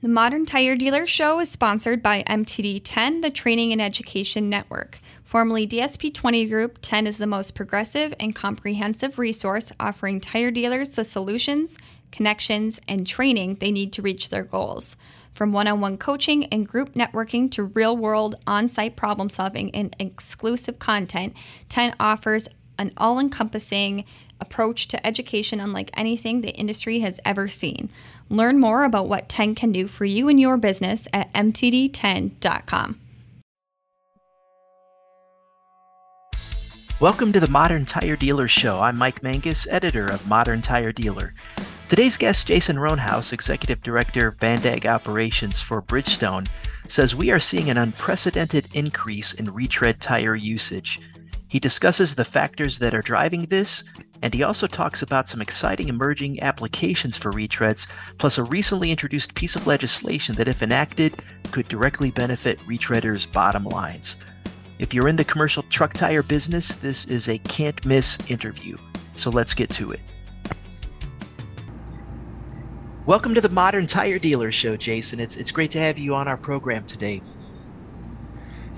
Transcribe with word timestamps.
The 0.00 0.08
Modern 0.08 0.46
Tire 0.46 0.76
Dealer 0.76 1.08
Show 1.08 1.40
is 1.40 1.50
sponsored 1.50 2.04
by 2.04 2.22
MTD 2.22 2.82
10, 2.84 3.20
the 3.20 3.30
Training 3.30 3.72
and 3.72 3.82
Education 3.82 4.48
Network. 4.48 5.00
Formerly 5.24 5.66
DSP 5.66 6.14
20 6.14 6.46
Group, 6.46 6.78
10 6.82 7.08
is 7.08 7.18
the 7.18 7.26
most 7.26 7.56
progressive 7.56 8.14
and 8.20 8.32
comprehensive 8.32 9.18
resource 9.18 9.72
offering 9.80 10.20
tire 10.20 10.52
dealers 10.52 10.90
the 10.90 11.02
solutions, 11.02 11.78
connections, 12.12 12.80
and 12.86 13.08
training 13.08 13.56
they 13.56 13.72
need 13.72 13.92
to 13.94 14.00
reach 14.00 14.30
their 14.30 14.44
goals. 14.44 14.94
From 15.34 15.50
one 15.50 15.66
on 15.66 15.80
one 15.80 15.98
coaching 15.98 16.44
and 16.44 16.68
group 16.68 16.94
networking 16.94 17.50
to 17.50 17.64
real 17.64 17.96
world 17.96 18.36
on 18.46 18.68
site 18.68 18.94
problem 18.94 19.28
solving 19.28 19.74
and 19.74 19.96
exclusive 19.98 20.78
content, 20.78 21.34
10 21.70 21.96
offers 21.98 22.46
an 22.78 22.92
all 22.96 23.18
encompassing 23.18 24.04
approach 24.40 24.88
to 24.88 25.06
education 25.06 25.60
unlike 25.60 25.90
anything 25.94 26.40
the 26.40 26.54
industry 26.54 27.00
has 27.00 27.20
ever 27.24 27.48
seen. 27.48 27.90
Learn 28.28 28.58
more 28.58 28.84
about 28.84 29.08
what 29.08 29.28
10 29.28 29.54
can 29.54 29.72
do 29.72 29.86
for 29.86 30.04
you 30.04 30.28
and 30.28 30.38
your 30.40 30.56
business 30.56 31.08
at 31.12 31.32
mtd10.com. 31.32 33.00
Welcome 37.00 37.32
to 37.32 37.38
the 37.38 37.48
Modern 37.48 37.84
Tire 37.84 38.16
Dealer 38.16 38.48
Show. 38.48 38.80
I'm 38.80 38.98
Mike 38.98 39.22
Manges, 39.22 39.68
editor 39.70 40.06
of 40.06 40.26
Modern 40.26 40.60
Tire 40.60 40.90
Dealer. 40.90 41.32
Today's 41.88 42.16
guest, 42.16 42.48
Jason 42.48 42.76
Roanhouse, 42.76 43.32
Executive 43.32 43.80
Director 43.82 44.26
of 44.26 44.36
Bandag 44.38 44.84
Operations 44.84 45.60
for 45.60 45.80
Bridgestone, 45.80 46.48
says 46.88 47.14
we 47.14 47.30
are 47.30 47.38
seeing 47.38 47.70
an 47.70 47.78
unprecedented 47.78 48.66
increase 48.74 49.32
in 49.32 49.54
retread 49.54 50.00
tire 50.00 50.34
usage. 50.34 51.00
He 51.46 51.60
discusses 51.60 52.14
the 52.14 52.24
factors 52.24 52.80
that 52.80 52.94
are 52.94 53.00
driving 53.00 53.46
this, 53.46 53.84
and 54.22 54.34
he 54.34 54.42
also 54.42 54.66
talks 54.66 55.02
about 55.02 55.28
some 55.28 55.40
exciting 55.40 55.88
emerging 55.88 56.40
applications 56.42 57.16
for 57.16 57.32
retreads, 57.32 57.88
plus 58.18 58.38
a 58.38 58.44
recently 58.44 58.90
introduced 58.90 59.34
piece 59.34 59.56
of 59.56 59.66
legislation 59.66 60.34
that, 60.34 60.48
if 60.48 60.62
enacted, 60.62 61.22
could 61.52 61.68
directly 61.68 62.10
benefit 62.10 62.58
retreaders' 62.60 63.30
bottom 63.30 63.64
lines. 63.64 64.16
If 64.78 64.94
you're 64.94 65.08
in 65.08 65.16
the 65.16 65.24
commercial 65.24 65.62
truck 65.64 65.92
tire 65.92 66.22
business, 66.22 66.74
this 66.74 67.06
is 67.06 67.28
a 67.28 67.38
can't 67.38 67.84
miss 67.84 68.18
interview. 68.28 68.76
So 69.14 69.30
let's 69.30 69.54
get 69.54 69.70
to 69.70 69.92
it. 69.92 70.00
Welcome 73.06 73.34
to 73.34 73.40
the 73.40 73.48
Modern 73.48 73.86
Tire 73.86 74.18
Dealer 74.18 74.52
Show, 74.52 74.76
Jason. 74.76 75.18
It's, 75.18 75.36
it's 75.36 75.50
great 75.50 75.70
to 75.70 75.78
have 75.78 75.98
you 75.98 76.14
on 76.14 76.28
our 76.28 76.36
program 76.36 76.84
today. 76.84 77.22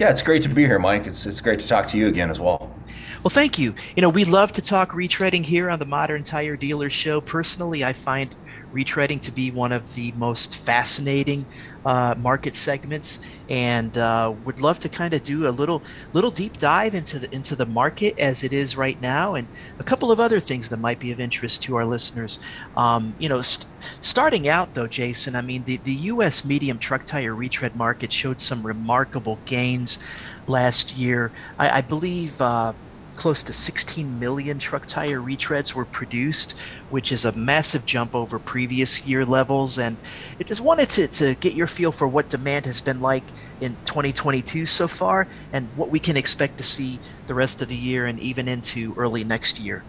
Yeah, 0.00 0.08
it's 0.08 0.22
great 0.22 0.40
to 0.44 0.48
be 0.48 0.64
here, 0.64 0.78
Mike. 0.78 1.06
It's 1.06 1.26
it's 1.26 1.42
great 1.42 1.60
to 1.60 1.68
talk 1.68 1.86
to 1.88 1.98
you 1.98 2.08
again 2.08 2.30
as 2.30 2.40
well. 2.40 2.74
Well, 3.22 3.28
thank 3.28 3.58
you. 3.58 3.74
You 3.94 4.00
know, 4.00 4.08
we 4.08 4.24
love 4.24 4.50
to 4.52 4.62
talk 4.62 4.92
retreading 4.92 5.44
here 5.44 5.68
on 5.68 5.78
the 5.78 5.84
Modern 5.84 6.22
Tire 6.22 6.56
Dealer 6.56 6.88
Show. 6.88 7.20
Personally, 7.20 7.84
I 7.84 7.92
find 7.92 8.34
retreading 8.72 9.20
to 9.22 9.32
be 9.32 9.50
one 9.50 9.72
of 9.72 9.94
the 9.94 10.12
most 10.12 10.56
fascinating 10.56 11.44
uh, 11.84 12.14
market 12.18 12.54
segments, 12.54 13.20
and 13.48 13.96
uh, 13.96 14.32
would 14.44 14.60
love 14.60 14.78
to 14.80 14.88
kind 14.88 15.14
of 15.14 15.22
do 15.22 15.48
a 15.48 15.50
little 15.50 15.82
little 16.12 16.30
deep 16.30 16.58
dive 16.58 16.94
into 16.94 17.18
the 17.18 17.34
into 17.34 17.56
the 17.56 17.66
market 17.66 18.18
as 18.18 18.44
it 18.44 18.52
is 18.52 18.76
right 18.76 19.00
now, 19.00 19.34
and 19.34 19.48
a 19.78 19.84
couple 19.84 20.12
of 20.12 20.20
other 20.20 20.40
things 20.40 20.68
that 20.68 20.76
might 20.78 21.00
be 21.00 21.10
of 21.10 21.20
interest 21.20 21.62
to 21.62 21.76
our 21.76 21.84
listeners. 21.84 22.38
Um, 22.76 23.14
you 23.18 23.28
know, 23.28 23.40
st- 23.42 23.70
starting 24.00 24.48
out 24.48 24.74
though, 24.74 24.86
Jason, 24.86 25.34
I 25.34 25.40
mean 25.40 25.64
the 25.64 25.78
the 25.78 25.94
U.S. 25.94 26.44
medium 26.44 26.78
truck 26.78 27.06
tire 27.06 27.34
retread 27.34 27.74
market 27.76 28.12
showed 28.12 28.40
some 28.40 28.62
remarkable 28.66 29.38
gains 29.46 29.98
last 30.46 30.96
year. 30.96 31.32
I, 31.58 31.78
I 31.78 31.80
believe. 31.80 32.40
Uh, 32.40 32.74
close 33.20 33.42
to 33.42 33.52
16 33.52 34.18
million 34.18 34.58
truck 34.58 34.86
tire 34.86 35.20
retreads 35.20 35.74
were 35.74 35.84
produced, 35.84 36.52
which 36.88 37.12
is 37.12 37.26
a 37.26 37.32
massive 37.32 37.84
jump 37.84 38.14
over 38.14 38.38
previous 38.38 39.06
year 39.06 39.26
levels. 39.26 39.78
And 39.78 39.98
I 40.38 40.44
just 40.44 40.62
wanted 40.62 40.88
to, 40.90 41.06
to 41.06 41.34
get 41.34 41.52
your 41.52 41.66
feel 41.66 41.92
for 41.92 42.08
what 42.08 42.30
demand 42.30 42.64
has 42.64 42.80
been 42.80 43.02
like 43.02 43.24
in 43.60 43.76
2022 43.84 44.64
so 44.64 44.88
far 44.88 45.28
and 45.52 45.68
what 45.76 45.90
we 45.90 45.98
can 45.98 46.16
expect 46.16 46.56
to 46.56 46.62
see 46.62 46.98
the 47.26 47.34
rest 47.34 47.60
of 47.60 47.68
the 47.68 47.76
year 47.76 48.06
and 48.06 48.18
even 48.20 48.48
into 48.48 48.94
early 48.96 49.22
next 49.22 49.60
year. 49.60 49.82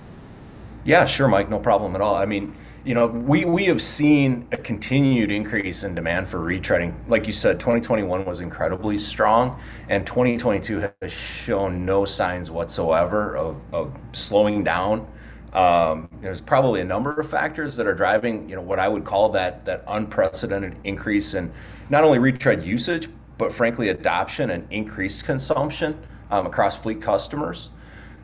Yeah, 0.83 1.05
sure, 1.05 1.29
Mike. 1.29 1.49
No 1.49 1.59
problem 1.59 1.95
at 1.95 2.01
all. 2.01 2.15
I 2.15 2.25
mean, 2.25 2.53
you 2.83 2.95
know, 2.95 3.05
we, 3.05 3.45
we 3.45 3.65
have 3.65 3.81
seen 3.81 4.47
a 4.51 4.57
continued 4.57 5.29
increase 5.29 5.83
in 5.83 5.93
demand 5.93 6.27
for 6.27 6.39
retreading. 6.39 6.95
Like 7.07 7.27
you 7.27 7.33
said, 7.33 7.59
2021 7.59 8.25
was 8.25 8.39
incredibly 8.39 8.97
strong, 8.97 9.59
and 9.87 10.05
2022 10.05 10.91
has 11.01 11.11
shown 11.11 11.85
no 11.85 12.05
signs 12.05 12.49
whatsoever 12.49 13.37
of, 13.37 13.61
of 13.71 13.95
slowing 14.13 14.63
down. 14.63 15.07
Um, 15.53 16.09
there's 16.21 16.41
probably 16.41 16.81
a 16.81 16.85
number 16.85 17.13
of 17.13 17.29
factors 17.29 17.75
that 17.75 17.85
are 17.85 17.93
driving, 17.93 18.49
you 18.49 18.55
know, 18.55 18.61
what 18.61 18.79
I 18.79 18.87
would 18.87 19.05
call 19.05 19.29
that 19.29 19.65
that 19.65 19.83
unprecedented 19.87 20.75
increase 20.83 21.33
in 21.33 21.51
not 21.89 22.03
only 22.03 22.17
retread 22.17 22.63
usage, 22.63 23.09
but 23.37 23.53
frankly, 23.53 23.89
adoption 23.89 24.49
and 24.49 24.65
increased 24.71 25.25
consumption 25.25 26.01
um, 26.31 26.47
across 26.47 26.77
fleet 26.77 27.01
customers. 27.01 27.69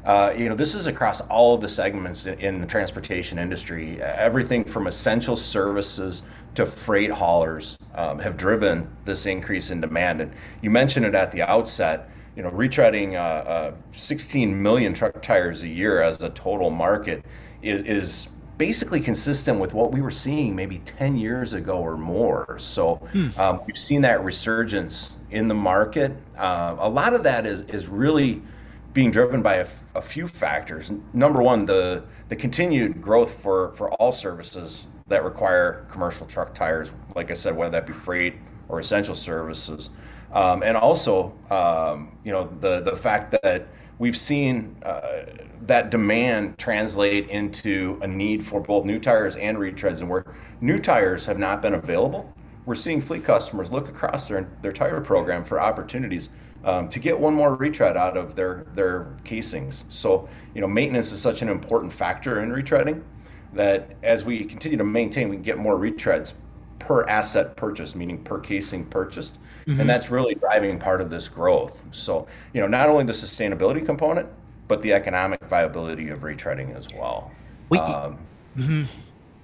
Uh, 0.07 0.33
you 0.37 0.47
know, 0.47 0.55
this 0.55 0.73
is 0.73 0.87
across 0.87 1.19
all 1.19 1.53
of 1.53 1.59
the 1.59 1.67
segments 1.67 2.25
in, 2.27 2.39
in, 2.39 2.61
the 2.61 2.65
transportation 2.65 3.37
industry. 3.37 4.01
Everything 4.01 4.63
from 4.63 4.87
essential 4.87 5.35
services 5.35 6.21
to 6.55 6.65
freight 6.65 7.11
haulers 7.11 7.77
um, 7.93 8.17
have 8.17 8.37
driven 8.37 8.89
this 9.03 9.25
increase 9.25 9.69
in 9.69 9.81
demand. 9.81 10.21
And 10.21 10.31
you 10.61 10.69
mentioned 10.69 11.05
it 11.05 11.13
at 11.13 11.33
the 11.33 11.41
outset. 11.41 12.09
You 12.37 12.43
know, 12.43 12.51
retreading 12.51 13.15
uh, 13.15 13.17
uh, 13.17 13.75
16 13.97 14.61
million 14.61 14.93
truck 14.93 15.21
tires 15.21 15.63
a 15.63 15.67
year 15.67 16.01
as 16.01 16.23
a 16.23 16.29
total 16.29 16.69
market 16.69 17.25
is, 17.61 17.81
is 17.83 18.27
basically 18.57 19.01
consistent 19.01 19.59
with 19.59 19.73
what 19.73 19.91
we 19.91 19.99
were 19.99 20.09
seeing 20.09 20.55
maybe 20.55 20.77
10 20.79 21.17
years 21.17 21.51
ago 21.51 21.79
or 21.79 21.97
more. 21.97 22.57
So 22.59 22.95
hmm. 23.11 23.37
um, 23.37 23.59
we've 23.67 23.77
seen 23.77 24.03
that 24.03 24.23
resurgence 24.23 25.11
in 25.31 25.49
the 25.49 25.53
market. 25.53 26.13
Uh, 26.37 26.77
a 26.79 26.89
lot 26.89 27.13
of 27.13 27.23
that 27.23 27.45
is 27.45 27.61
is 27.63 27.89
really 27.89 28.41
being 28.97 29.11
driven 29.11 29.43
by 29.43 29.57
a, 29.57 29.67
a, 29.93 30.01
few 30.01 30.27
factors. 30.27 30.91
Number 31.13 31.39
one, 31.39 31.67
the 31.67 32.03
the 32.29 32.35
continued 32.35 32.99
growth 32.99 33.43
for 33.43 33.71
for 33.73 33.91
all 33.91 34.11
services 34.11 34.87
that 35.07 35.23
require 35.23 35.85
commercial 35.87 36.25
truck 36.25 36.51
tires, 36.55 36.91
like 37.15 37.29
I 37.29 37.35
said, 37.35 37.55
whether 37.55 37.69
that 37.73 37.85
be 37.85 37.93
freight 37.93 38.37
or 38.67 38.79
essential 38.79 39.13
services, 39.13 39.91
um, 40.33 40.63
and 40.63 40.75
also 40.75 41.31
um, 41.51 42.17
you 42.23 42.31
know 42.31 42.49
the 42.59 42.81
the 42.81 42.95
fact 42.95 43.35
that 43.43 43.67
we've 43.99 44.17
seen 44.17 44.75
uh, 44.81 45.25
that 45.67 45.91
demand 45.91 46.57
translate 46.57 47.29
into 47.29 47.99
a 48.01 48.07
need 48.07 48.43
for 48.43 48.59
both 48.59 48.83
new 48.83 48.99
tires 48.99 49.35
and 49.35 49.59
retreads, 49.59 49.99
and 49.99 50.09
where 50.09 50.25
new 50.59 50.79
tires 50.79 51.23
have 51.23 51.37
not 51.37 51.61
been 51.61 51.75
available, 51.75 52.33
we're 52.65 52.73
seeing 52.73 52.99
fleet 52.99 53.23
customers 53.23 53.71
look 53.71 53.89
across 53.89 54.27
their 54.27 54.49
their 54.63 54.73
tire 54.73 55.01
program 55.01 55.43
for 55.43 55.61
opportunities 55.61 56.29
um, 56.63 56.89
to 56.89 56.99
get 56.99 57.19
one 57.19 57.33
more 57.33 57.55
retread 57.55 57.97
out 57.97 58.17
of 58.17 58.35
their 58.35 58.65
their 58.73 59.07
casings. 59.23 59.85
So 59.89 60.27
you 60.53 60.61
know 60.61 60.67
maintenance 60.67 61.11
is 61.11 61.21
such 61.21 61.41
an 61.41 61.49
important 61.49 61.93
factor 61.93 62.41
in 62.41 62.51
retreading 62.51 63.03
that 63.53 63.95
as 64.03 64.25
we 64.25 64.43
continue 64.43 64.77
to 64.77 64.83
maintain, 64.83 65.29
we 65.29 65.37
can 65.37 65.43
get 65.43 65.57
more 65.57 65.75
retreads 65.75 66.33
per 66.79 67.03
asset 67.05 67.55
purchased, 67.55 67.95
meaning 67.95 68.23
per 68.23 68.39
casing 68.39 68.85
purchased, 68.85 69.37
mm-hmm. 69.65 69.79
and 69.79 69.89
that's 69.89 70.11
really 70.11 70.35
driving 70.35 70.77
part 70.77 71.01
of 71.01 71.09
this 71.09 71.27
growth. 71.27 71.81
So 71.91 72.27
you 72.53 72.61
know 72.61 72.67
not 72.67 72.89
only 72.89 73.03
the 73.03 73.13
sustainability 73.13 73.85
component, 73.85 74.27
but 74.67 74.81
the 74.81 74.93
economic 74.93 75.43
viability 75.45 76.09
of 76.09 76.19
retreading 76.19 76.75
as 76.75 76.87
well. 76.93 77.31
Wait, 77.69 77.79
um, 77.79 78.17
mm-hmm. 78.57 78.83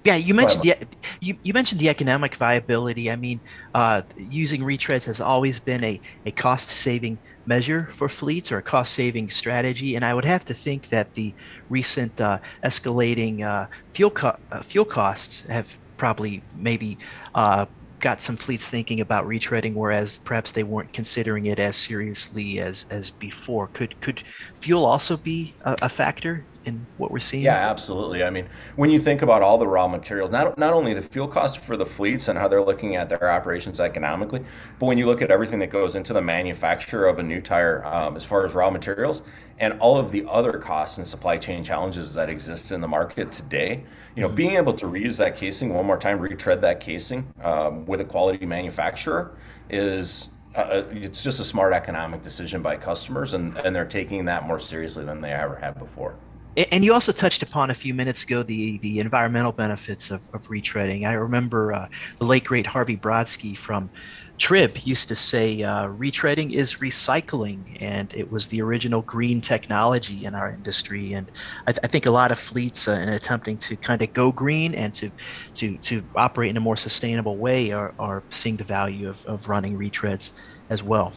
Yeah, 0.04 0.16
you 0.16 0.34
mentioned 0.34 0.62
the 0.62 0.76
you, 1.20 1.36
you 1.42 1.54
mentioned 1.54 1.80
the 1.80 1.88
economic 1.88 2.36
viability. 2.36 3.10
I 3.10 3.16
mean, 3.16 3.40
uh, 3.72 4.02
using 4.16 4.60
retreads 4.60 5.06
has 5.06 5.20
always 5.20 5.60
been 5.60 5.82
a, 5.82 6.00
a 6.26 6.30
cost 6.32 6.70
saving 6.70 7.20
measure 7.46 7.88
for 7.90 8.08
fleets 8.10 8.52
or 8.52 8.58
a 8.58 8.62
cost 8.62 8.92
saving 8.92 9.30
strategy, 9.30 9.94
and 9.96 10.04
I 10.04 10.12
would 10.12 10.26
have 10.26 10.44
to 10.46 10.54
think 10.54 10.88
that 10.90 11.14
the 11.14 11.34
recent 11.70 12.20
uh, 12.20 12.38
escalating 12.64 13.44
uh, 13.44 13.66
fuel 13.94 14.10
co- 14.10 14.36
uh, 14.52 14.62
fuel 14.62 14.84
costs 14.84 15.46
have 15.48 15.78
probably 15.96 16.44
maybe 16.52 16.98
uh, 17.34 17.64
got 18.04 18.20
some 18.20 18.36
fleets 18.36 18.68
thinking 18.68 19.00
about 19.00 19.26
retreading, 19.26 19.72
whereas 19.72 20.18
perhaps 20.18 20.52
they 20.52 20.62
weren't 20.62 20.92
considering 20.92 21.46
it 21.46 21.58
as 21.58 21.74
seriously 21.74 22.60
as 22.60 22.84
as 22.90 23.10
before. 23.10 23.68
Could 23.68 23.98
could 24.02 24.22
fuel 24.60 24.84
also 24.84 25.16
be 25.16 25.54
a, 25.62 25.74
a 25.80 25.88
factor 25.88 26.44
in 26.66 26.86
what 26.98 27.10
we're 27.10 27.18
seeing? 27.18 27.44
Yeah, 27.44 27.70
absolutely. 27.70 28.22
I 28.22 28.28
mean, 28.28 28.46
when 28.76 28.90
you 28.90 28.98
think 28.98 29.22
about 29.22 29.42
all 29.42 29.56
the 29.56 29.66
raw 29.66 29.88
materials, 29.88 30.30
not 30.30 30.58
not 30.58 30.74
only 30.74 30.92
the 30.92 31.00
fuel 31.00 31.26
cost 31.26 31.58
for 31.58 31.78
the 31.78 31.86
fleets 31.86 32.28
and 32.28 32.38
how 32.38 32.46
they're 32.46 32.62
looking 32.62 32.94
at 32.94 33.08
their 33.08 33.30
operations 33.30 33.80
economically, 33.80 34.44
but 34.78 34.84
when 34.84 34.98
you 34.98 35.06
look 35.06 35.22
at 35.22 35.30
everything 35.30 35.58
that 35.60 35.70
goes 35.70 35.94
into 35.94 36.12
the 36.12 36.20
manufacture 36.20 37.06
of 37.06 37.18
a 37.18 37.22
new 37.22 37.40
tire, 37.40 37.84
um, 37.86 38.16
as 38.16 38.24
far 38.24 38.44
as 38.44 38.54
raw 38.54 38.68
materials, 38.68 39.22
and 39.58 39.78
all 39.80 39.96
of 39.96 40.12
the 40.12 40.24
other 40.28 40.58
costs 40.58 40.98
and 40.98 41.06
supply 41.06 41.38
chain 41.38 41.62
challenges 41.62 42.14
that 42.14 42.28
exist 42.28 42.72
in 42.72 42.80
the 42.80 42.88
market 42.88 43.30
today, 43.30 43.84
you 44.16 44.22
know, 44.22 44.28
being 44.28 44.52
able 44.56 44.72
to 44.72 44.86
reuse 44.86 45.16
that 45.18 45.36
casing 45.36 45.72
one 45.74 45.86
more 45.86 45.98
time, 45.98 46.18
retread 46.18 46.60
that 46.62 46.80
casing 46.80 47.32
um, 47.42 47.86
with 47.86 48.00
a 48.00 48.04
quality 48.04 48.44
manufacturer 48.46 49.36
is 49.70 50.30
uh, 50.54 50.58
uh, 50.58 50.84
it's 50.92 51.24
just 51.24 51.40
a 51.40 51.44
smart 51.44 51.72
economic 51.72 52.22
decision 52.22 52.62
by 52.62 52.76
customers, 52.76 53.34
and, 53.34 53.56
and 53.58 53.74
they're 53.74 53.84
taking 53.84 54.24
that 54.24 54.46
more 54.46 54.60
seriously 54.60 55.04
than 55.04 55.20
they 55.20 55.32
ever 55.32 55.56
have 55.56 55.78
before. 55.78 56.14
And 56.56 56.84
you 56.84 56.92
also 56.92 57.10
touched 57.10 57.42
upon 57.42 57.70
a 57.70 57.74
few 57.74 57.94
minutes 57.94 58.22
ago 58.22 58.44
the 58.44 58.78
the 58.78 59.00
environmental 59.00 59.50
benefits 59.50 60.12
of, 60.12 60.22
of 60.32 60.46
retreading. 60.48 61.04
I 61.04 61.14
remember 61.14 61.72
uh, 61.72 61.88
the 62.18 62.24
late 62.24 62.44
great 62.44 62.66
Harvey 62.66 62.96
Brodsky 62.96 63.56
from 63.56 63.90
Trib 64.38 64.76
used 64.84 65.08
to 65.08 65.16
say 65.16 65.62
uh, 65.62 65.88
retreading 65.88 66.52
is 66.52 66.76
recycling, 66.76 67.76
and 67.80 68.12
it 68.14 68.30
was 68.30 68.48
the 68.48 68.62
original 68.62 69.02
green 69.02 69.40
technology 69.40 70.24
in 70.24 70.34
our 70.34 70.50
industry. 70.50 71.14
And 71.14 71.30
I, 71.66 71.72
th- 71.72 71.80
I 71.82 71.88
think 71.88 72.06
a 72.06 72.10
lot 72.12 72.30
of 72.30 72.38
fleets, 72.38 72.86
uh, 72.86 72.92
in 72.92 73.08
attempting 73.08 73.58
to 73.58 73.76
kind 73.76 74.00
of 74.02 74.12
go 74.12 74.30
green 74.30 74.74
and 74.74 74.94
to 74.94 75.10
to 75.54 75.76
to 75.78 76.04
operate 76.14 76.50
in 76.50 76.56
a 76.56 76.60
more 76.60 76.76
sustainable 76.76 77.36
way, 77.36 77.72
are, 77.72 77.94
are 77.98 78.22
seeing 78.30 78.56
the 78.56 78.64
value 78.64 79.08
of, 79.08 79.24
of 79.26 79.48
running 79.48 79.76
retreads 79.76 80.30
as 80.70 80.82
well. 80.84 81.12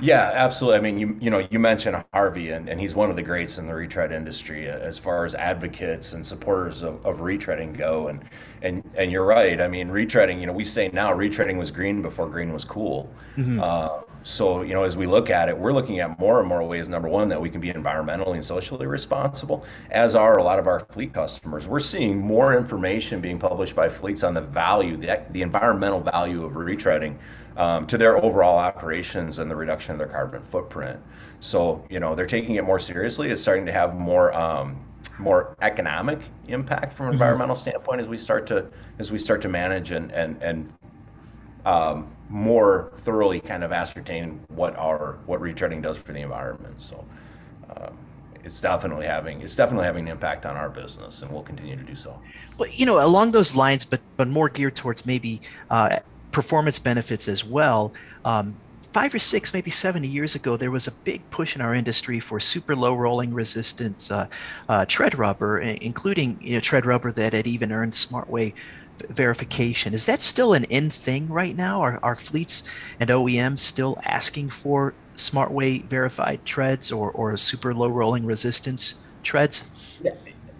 Yeah, 0.00 0.30
absolutely. 0.34 0.78
I 0.78 0.80
mean, 0.80 0.98
you 0.98 1.16
you 1.20 1.30
know, 1.30 1.46
you 1.50 1.58
mentioned 1.58 2.02
Harvey, 2.12 2.50
and, 2.50 2.68
and 2.68 2.80
he's 2.80 2.94
one 2.94 3.10
of 3.10 3.16
the 3.16 3.22
greats 3.22 3.58
in 3.58 3.66
the 3.66 3.74
retread 3.74 4.12
industry 4.12 4.70
uh, 4.70 4.78
as 4.78 4.98
far 4.98 5.24
as 5.24 5.34
advocates 5.34 6.12
and 6.12 6.26
supporters 6.26 6.82
of, 6.82 7.04
of 7.04 7.18
retreading 7.18 7.76
go. 7.76 8.08
And 8.08 8.22
and 8.62 8.88
and 8.96 9.12
you're 9.12 9.24
right. 9.24 9.60
I 9.60 9.68
mean, 9.68 9.88
retreading. 9.88 10.40
You 10.40 10.46
know, 10.46 10.52
we 10.52 10.64
say 10.64 10.90
now 10.92 11.12
retreading 11.12 11.58
was 11.58 11.70
green 11.70 12.02
before 12.02 12.28
green 12.28 12.52
was 12.52 12.64
cool. 12.64 13.12
Mm-hmm. 13.36 13.60
Uh, 13.60 14.00
so 14.22 14.62
you 14.62 14.74
know, 14.74 14.84
as 14.84 14.96
we 14.96 15.06
look 15.06 15.30
at 15.30 15.48
it, 15.48 15.56
we're 15.56 15.72
looking 15.72 16.00
at 16.00 16.18
more 16.18 16.40
and 16.40 16.48
more 16.48 16.62
ways. 16.62 16.88
Number 16.88 17.08
one, 17.08 17.28
that 17.30 17.40
we 17.40 17.50
can 17.50 17.60
be 17.60 17.72
environmentally 17.72 18.34
and 18.34 18.44
socially 18.44 18.86
responsible, 18.86 19.64
as 19.90 20.14
are 20.14 20.38
a 20.38 20.42
lot 20.42 20.58
of 20.58 20.66
our 20.66 20.80
fleet 20.80 21.12
customers. 21.12 21.66
We're 21.66 21.80
seeing 21.80 22.18
more 22.18 22.56
information 22.56 23.20
being 23.20 23.38
published 23.38 23.74
by 23.74 23.88
fleets 23.88 24.22
on 24.22 24.34
the 24.34 24.42
value, 24.42 24.96
the 24.96 25.22
the 25.30 25.42
environmental 25.42 26.00
value 26.00 26.44
of 26.44 26.52
retreading 26.52 27.16
um, 27.56 27.86
to 27.86 27.98
their 27.98 28.22
overall 28.22 28.58
operations 28.58 29.38
and 29.38 29.50
the 29.50 29.56
reduction 29.56 29.92
of 29.92 29.98
their 29.98 30.08
carbon 30.08 30.42
footprint. 30.42 31.00
So, 31.40 31.84
you 31.88 32.00
know, 32.00 32.14
they're 32.14 32.26
taking 32.26 32.56
it 32.56 32.64
more 32.64 32.78
seriously. 32.78 33.30
It's 33.30 33.40
starting 33.40 33.66
to 33.66 33.72
have 33.72 33.94
more 33.94 34.32
um, 34.34 34.84
more 35.18 35.56
economic 35.60 36.20
impact 36.48 36.92
from 36.92 37.06
an 37.06 37.12
mm-hmm. 37.12 37.22
environmental 37.22 37.56
standpoint 37.56 38.00
as 38.00 38.08
we 38.08 38.18
start 38.18 38.46
to 38.48 38.66
as 38.98 39.10
we 39.10 39.18
start 39.18 39.40
to 39.42 39.48
manage 39.48 39.90
and 39.90 40.10
and 40.12 40.42
and 40.42 40.72
um, 41.64 42.08
more 42.30 42.92
thoroughly 42.96 43.40
kind 43.40 43.62
of 43.62 43.72
ascertain 43.72 44.40
what 44.48 44.74
our 44.78 45.18
what 45.26 45.40
retreading 45.40 45.82
does 45.82 45.96
for 45.98 46.12
the 46.12 46.20
environment. 46.20 46.80
So. 46.80 47.04
Um, 47.76 47.96
it's 48.42 48.58
definitely 48.58 49.06
having 49.06 49.42
it's 49.42 49.54
definitely 49.54 49.84
having 49.84 50.06
an 50.06 50.12
impact 50.12 50.46
on 50.46 50.56
our 50.56 50.70
business, 50.70 51.20
and 51.20 51.30
we'll 51.30 51.42
continue 51.42 51.76
to 51.76 51.82
do 51.82 51.94
so. 51.94 52.18
Well, 52.58 52.70
you 52.70 52.86
know, 52.86 53.04
along 53.04 53.32
those 53.32 53.54
lines, 53.54 53.84
but 53.84 54.00
but 54.16 54.28
more 54.28 54.48
geared 54.48 54.74
towards 54.74 55.04
maybe 55.04 55.42
uh, 55.68 55.98
performance 56.32 56.78
benefits 56.78 57.28
as 57.28 57.44
well. 57.44 57.92
Um, 58.24 58.56
five 58.92 59.14
or 59.14 59.18
six, 59.18 59.54
maybe 59.54 59.70
70 59.70 60.08
years 60.08 60.34
ago, 60.34 60.56
there 60.56 60.70
was 60.70 60.86
a 60.86 60.92
big 60.92 61.28
push 61.30 61.54
in 61.54 61.62
our 61.62 61.74
industry 61.74 62.18
for 62.18 62.40
super 62.40 62.74
low 62.74 62.94
rolling 62.94 63.32
resistance 63.32 64.10
uh, 64.10 64.26
uh, 64.68 64.84
tread 64.86 65.16
rubber, 65.18 65.60
including 65.60 66.38
you 66.40 66.54
know, 66.54 66.60
tread 66.60 66.86
rubber 66.86 67.12
that 67.12 67.32
had 67.32 67.46
even 67.46 67.72
earned 67.72 67.92
SmartWay 67.92 68.52
verification. 69.08 69.94
Is 69.94 70.06
that 70.06 70.20
still 70.20 70.52
an 70.52 70.64
in 70.64 70.90
thing 70.90 71.28
right 71.28 71.56
now? 71.56 71.80
Are, 71.80 71.98
are 72.02 72.16
fleets 72.16 72.68
and 72.98 73.10
OEMs 73.10 73.60
still 73.60 73.98
asking 74.04 74.50
for 74.50 74.94
SmartWay 75.16 75.84
verified 75.84 76.44
treads 76.44 76.90
or, 76.92 77.10
or 77.10 77.36
super 77.36 77.74
low 77.74 77.88
rolling 77.88 78.24
resistance 78.26 78.94
treads? 79.22 79.64
Yeah. 80.02 80.12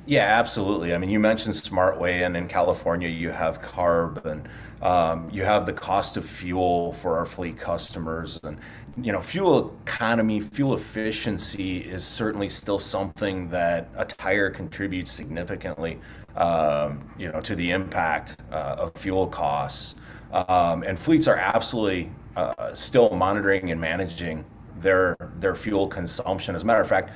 Yeah, 0.07 0.25
absolutely. 0.25 0.93
I 0.93 0.99
mean, 0.99 1.11
you 1.11 1.21
mentioned 1.21 1.55
SmartWay, 1.55 2.27
and 2.27 2.37
in 2.37 2.49
California, 2.49 3.09
you 3.09 3.31
have 3.31 3.63
CARB, 3.63 4.25
and 4.25 4.49
um, 4.83 5.31
you 5.31 5.45
have 5.45 5.67
the 5.67 5.73
cost 5.73 6.17
of 6.17 6.25
fuel 6.25 6.95
for 6.95 7.17
our 7.17 7.27
fleet 7.27 7.59
customers, 7.59 8.41
and 8.43 8.59
you 8.97 9.13
know, 9.13 9.21
fuel 9.21 9.77
economy, 9.87 10.41
fuel 10.41 10.75
efficiency 10.75 11.79
is 11.79 12.05
certainly 12.05 12.49
still 12.49 12.79
something 12.79 13.49
that 13.51 13.89
a 13.97 14.05
tire 14.05 14.51
contributes 14.51 15.11
significantly, 15.11 15.99
um, 16.37 17.09
you 17.19 17.31
know, 17.31 17.41
to 17.41 17.55
the 17.55 17.71
impact 17.71 18.37
uh, 18.51 18.77
of 18.79 18.93
fuel 18.97 19.27
costs. 19.27 19.97
Um, 20.33 20.83
and 20.83 20.99
fleets 20.99 21.27
are 21.27 21.37
absolutely 21.37 22.11
uh, 22.37 22.75
still 22.75 23.11
monitoring 23.11 23.71
and 23.71 23.81
managing 23.81 24.45
their 24.81 25.17
their 25.39 25.55
fuel 25.55 25.89
consumption. 25.89 26.55
As 26.55 26.63
a 26.63 26.67
matter 26.67 26.81
of 26.81 26.89
fact, 26.89 27.11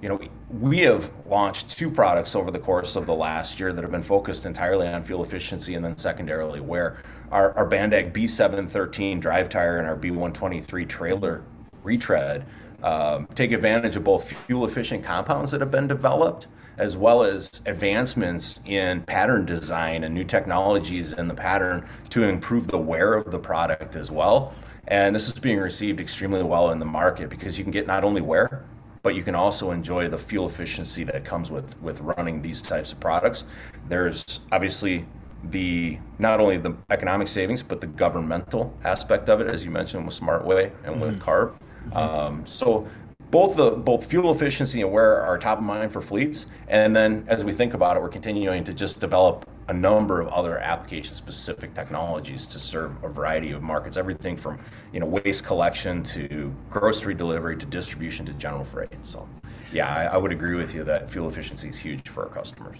you 0.00 0.08
know, 0.08 0.20
we 0.50 0.80
have 0.80 1.10
launched 1.26 1.70
two 1.70 1.90
products 1.90 2.36
over 2.36 2.50
the 2.50 2.58
course 2.58 2.94
of 2.94 3.06
the 3.06 3.14
last 3.14 3.58
year 3.58 3.72
that 3.72 3.82
have 3.82 3.90
been 3.90 4.02
focused 4.02 4.46
entirely 4.46 4.86
on 4.86 5.02
fuel 5.02 5.24
efficiency 5.24 5.74
and 5.74 5.84
then 5.84 5.96
secondarily 5.96 6.60
where 6.60 6.98
our, 7.30 7.52
our 7.56 7.68
Bandag 7.68 8.12
B713 8.12 9.20
drive 9.20 9.48
tire 9.48 9.78
and 9.78 9.86
our 9.86 9.96
B123 9.96 10.88
trailer 10.88 11.42
retread 11.82 12.44
um, 12.82 13.26
take 13.34 13.52
advantage 13.52 13.96
of 13.96 14.04
both 14.04 14.32
fuel 14.32 14.64
efficient 14.64 15.04
compounds 15.04 15.50
that 15.50 15.60
have 15.60 15.70
been 15.70 15.88
developed 15.88 16.46
as 16.78 16.96
well 16.96 17.24
as 17.24 17.60
advancements 17.66 18.60
in 18.64 19.02
pattern 19.02 19.44
design 19.44 20.04
and 20.04 20.14
new 20.14 20.24
technologies 20.24 21.12
in 21.12 21.26
the 21.26 21.34
pattern 21.34 21.84
to 22.08 22.22
improve 22.22 22.68
the 22.68 22.78
wear 22.78 23.14
of 23.14 23.32
the 23.32 23.38
product 23.38 23.96
as 23.96 24.10
well. 24.10 24.54
And 24.86 25.14
this 25.14 25.26
is 25.26 25.38
being 25.38 25.58
received 25.58 26.00
extremely 26.00 26.42
well 26.42 26.70
in 26.70 26.78
the 26.78 26.86
market 26.86 27.28
because 27.28 27.58
you 27.58 27.64
can 27.64 27.72
get 27.72 27.86
not 27.86 28.04
only 28.04 28.20
wear, 28.20 28.64
but 29.02 29.14
you 29.14 29.22
can 29.22 29.34
also 29.34 29.72
enjoy 29.72 30.08
the 30.08 30.18
fuel 30.18 30.46
efficiency 30.46 31.04
that 31.04 31.24
comes 31.24 31.50
with 31.50 31.80
with 31.82 32.00
running 32.00 32.42
these 32.42 32.62
types 32.62 32.92
of 32.92 33.00
products. 33.00 33.44
There's 33.88 34.40
obviously 34.52 35.04
the 35.44 35.98
not 36.18 36.40
only 36.40 36.56
the 36.56 36.74
economic 36.90 37.28
savings 37.28 37.62
but 37.62 37.80
the 37.80 37.86
governmental 37.86 38.76
aspect 38.84 39.28
of 39.28 39.40
it, 39.40 39.46
as 39.46 39.64
you 39.64 39.70
mentioned 39.70 40.04
with 40.06 40.18
SmartWay 40.18 40.72
and 40.84 41.00
with 41.00 41.18
mm-hmm. 41.18 41.30
CARB. 41.30 41.96
Um, 41.96 42.44
so 42.48 42.88
both 43.30 43.56
the 43.56 43.70
both 43.70 44.06
fuel 44.06 44.30
efficiency 44.30 44.80
and 44.80 44.90
wear 44.90 45.20
are 45.20 45.38
top 45.38 45.58
of 45.58 45.64
mind 45.64 45.92
for 45.92 46.00
fleets. 46.00 46.46
And 46.68 46.94
then 46.94 47.24
as 47.28 47.44
we 47.44 47.52
think 47.52 47.74
about 47.74 47.96
it, 47.96 48.02
we're 48.02 48.08
continuing 48.08 48.64
to 48.64 48.72
just 48.72 49.00
develop 49.00 49.48
a 49.68 49.74
number 49.74 50.20
of 50.20 50.28
other 50.28 50.58
application 50.58 51.14
specific 51.14 51.74
technologies 51.74 52.46
to 52.46 52.58
serve 52.58 52.92
a 53.04 53.08
variety 53.08 53.50
of 53.50 53.62
markets, 53.62 53.96
everything 53.96 54.36
from 54.36 54.58
you 54.92 55.00
know 55.00 55.06
waste 55.06 55.44
collection 55.44 56.02
to 56.04 56.54
grocery 56.70 57.14
delivery 57.14 57.56
to 57.56 57.66
distribution 57.66 58.24
to 58.26 58.32
general 58.34 58.64
freight. 58.64 58.88
So 59.02 59.28
yeah, 59.72 59.94
I, 59.94 60.04
I 60.04 60.16
would 60.16 60.32
agree 60.32 60.56
with 60.56 60.74
you 60.74 60.84
that 60.84 61.10
fuel 61.10 61.28
efficiency 61.28 61.68
is 61.68 61.76
huge 61.76 62.08
for 62.08 62.24
our 62.24 62.30
customers. 62.30 62.78